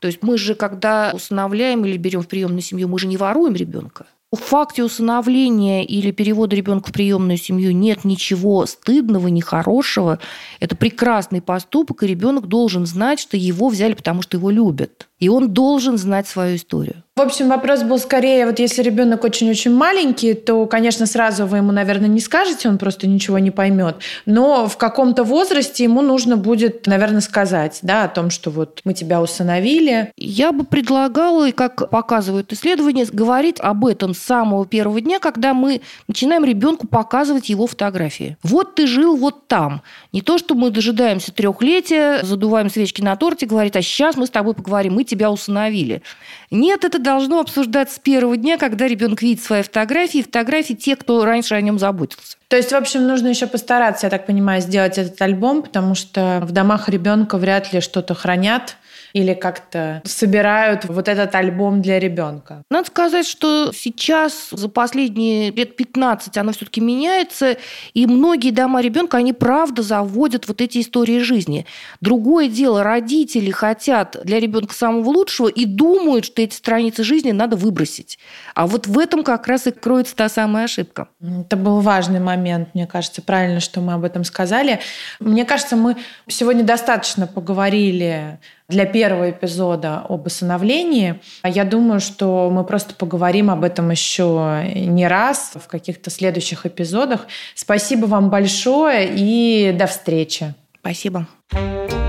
То 0.00 0.06
есть 0.06 0.22
мы 0.22 0.38
же, 0.38 0.54
когда 0.54 1.10
усыновляем 1.12 1.84
или 1.84 1.96
берем 1.96 2.22
в 2.22 2.28
приемную 2.28 2.62
семью, 2.62 2.88
мы 2.88 2.98
же 2.98 3.06
не 3.06 3.16
воруем 3.16 3.54
ребенка. 3.54 4.06
В 4.30 4.36
факте 4.36 4.84
усыновления 4.84 5.82
или 5.84 6.10
перевода 6.10 6.54
ребенка 6.54 6.90
в 6.90 6.92
приемную 6.92 7.38
семью 7.38 7.74
нет 7.74 8.04
ничего 8.04 8.66
стыдного, 8.66 9.28
нехорошего. 9.28 10.18
Это 10.60 10.76
прекрасный 10.76 11.40
поступок, 11.40 12.02
и 12.02 12.06
ребенок 12.06 12.46
должен 12.46 12.84
знать, 12.84 13.20
что 13.20 13.38
его 13.38 13.70
взяли, 13.70 13.94
потому 13.94 14.20
что 14.20 14.36
его 14.36 14.50
любят. 14.50 15.08
И 15.18 15.30
он 15.30 15.50
должен 15.54 15.96
знать 15.96 16.28
свою 16.28 16.56
историю. 16.56 17.02
В 17.18 17.20
общем, 17.20 17.48
вопрос 17.48 17.82
был 17.82 17.98
скорее, 17.98 18.46
вот 18.46 18.60
если 18.60 18.80
ребенок 18.80 19.24
очень-очень 19.24 19.74
маленький, 19.74 20.34
то, 20.34 20.66
конечно, 20.66 21.04
сразу 21.04 21.46
вы 21.46 21.56
ему, 21.56 21.72
наверное, 21.72 22.06
не 22.06 22.20
скажете, 22.20 22.68
он 22.68 22.78
просто 22.78 23.08
ничего 23.08 23.40
не 23.40 23.50
поймет. 23.50 23.96
Но 24.24 24.68
в 24.68 24.76
каком-то 24.76 25.24
возрасте 25.24 25.82
ему 25.82 26.00
нужно 26.00 26.36
будет, 26.36 26.86
наверное, 26.86 27.20
сказать, 27.20 27.80
да, 27.82 28.04
о 28.04 28.08
том, 28.08 28.30
что 28.30 28.50
вот 28.50 28.82
мы 28.84 28.94
тебя 28.94 29.20
усыновили. 29.20 30.12
Я 30.16 30.52
бы 30.52 30.62
предлагала, 30.62 31.50
как 31.50 31.90
показывают 31.90 32.52
исследования, 32.52 33.04
говорить 33.12 33.58
об 33.58 33.84
этом 33.84 34.14
с 34.14 34.18
самого 34.18 34.64
первого 34.64 35.00
дня, 35.00 35.18
когда 35.18 35.54
мы 35.54 35.80
начинаем 36.06 36.44
ребенку 36.44 36.86
показывать 36.86 37.48
его 37.48 37.66
фотографии. 37.66 38.36
Вот 38.44 38.76
ты 38.76 38.86
жил 38.86 39.16
вот 39.16 39.48
там. 39.48 39.82
Не 40.12 40.20
то, 40.20 40.38
что 40.38 40.54
мы 40.54 40.70
дожидаемся 40.70 41.32
трехлетия, 41.32 42.22
задуваем 42.22 42.70
свечки 42.70 43.02
на 43.02 43.16
торте, 43.16 43.44
говорит, 43.46 43.74
а 43.74 43.82
сейчас 43.82 44.16
мы 44.16 44.28
с 44.28 44.30
тобой 44.30 44.54
поговорим, 44.54 44.94
мы 44.94 45.02
тебя 45.02 45.32
усыновили. 45.32 46.00
Нет, 46.50 46.84
это 46.84 46.98
должно 46.98 47.40
обсуждаться 47.40 47.96
с 47.96 47.98
первого 47.98 48.36
дня, 48.36 48.56
когда 48.56 48.88
ребенок 48.88 49.20
видит 49.20 49.44
свои 49.44 49.62
фотографии, 49.62 50.22
фотографии 50.22 50.74
тех, 50.74 50.98
кто 50.98 51.24
раньше 51.24 51.54
о 51.54 51.60
нем 51.60 51.78
заботился. 51.78 52.36
То 52.48 52.56
есть, 52.56 52.72
в 52.72 52.74
общем, 52.74 53.06
нужно 53.06 53.28
еще 53.28 53.46
постараться, 53.46 54.06
я 54.06 54.10
так 54.10 54.26
понимаю, 54.26 54.62
сделать 54.62 54.96
этот 54.96 55.20
альбом, 55.20 55.62
потому 55.62 55.94
что 55.94 56.40
в 56.42 56.52
домах 56.52 56.88
ребенка 56.88 57.36
вряд 57.36 57.72
ли 57.72 57.80
что-то 57.80 58.14
хранят 58.14 58.76
или 59.12 59.34
как-то 59.34 60.02
собирают 60.04 60.84
вот 60.84 61.08
этот 61.08 61.34
альбом 61.34 61.82
для 61.82 61.98
ребенка? 61.98 62.62
Надо 62.70 62.86
сказать, 62.86 63.26
что 63.26 63.72
сейчас 63.72 64.48
за 64.50 64.68
последние 64.68 65.50
лет 65.50 65.76
15 65.76 66.36
оно 66.36 66.52
все-таки 66.52 66.80
меняется, 66.80 67.56
и 67.94 68.06
многие 68.06 68.50
дома 68.50 68.80
ребенка, 68.80 69.18
они 69.18 69.32
правда 69.32 69.82
заводят 69.82 70.48
вот 70.48 70.60
эти 70.60 70.80
истории 70.80 71.20
жизни. 71.20 71.66
Другое 72.00 72.48
дело, 72.48 72.82
родители 72.82 73.50
хотят 73.50 74.16
для 74.24 74.40
ребенка 74.40 74.74
самого 74.74 75.08
лучшего 75.10 75.48
и 75.48 75.64
думают, 75.64 76.24
что 76.24 76.42
эти 76.42 76.54
страницы 76.54 77.04
жизни 77.04 77.32
надо 77.32 77.56
выбросить. 77.56 78.18
А 78.54 78.66
вот 78.66 78.86
в 78.86 78.98
этом 78.98 79.22
как 79.24 79.46
раз 79.46 79.66
и 79.66 79.70
кроется 79.70 80.16
та 80.16 80.28
самая 80.28 80.64
ошибка. 80.64 81.08
Это 81.20 81.56
был 81.56 81.80
важный 81.80 82.20
момент, 82.20 82.70
мне 82.74 82.86
кажется, 82.86 83.22
правильно, 83.22 83.60
что 83.60 83.80
мы 83.80 83.94
об 83.94 84.04
этом 84.04 84.24
сказали. 84.24 84.80
Мне 85.20 85.44
кажется, 85.44 85.76
мы 85.76 85.96
сегодня 86.26 86.64
достаточно 86.64 87.26
поговорили 87.26 88.38
для 88.68 88.84
первого 88.84 89.30
эпизода 89.30 90.04
об 90.08 90.26
усыновлении. 90.26 91.20
Я 91.44 91.64
думаю, 91.64 92.00
что 92.00 92.50
мы 92.50 92.64
просто 92.64 92.94
поговорим 92.94 93.50
об 93.50 93.64
этом 93.64 93.90
еще 93.90 94.62
не 94.74 95.08
раз 95.08 95.52
в 95.54 95.66
каких-то 95.68 96.10
следующих 96.10 96.66
эпизодах. 96.66 97.26
Спасибо 97.54 98.06
вам 98.06 98.30
большое 98.30 99.08
и 99.10 99.72
до 99.72 99.86
встречи. 99.86 100.54
Спасибо. 100.80 101.26
you 101.52 102.07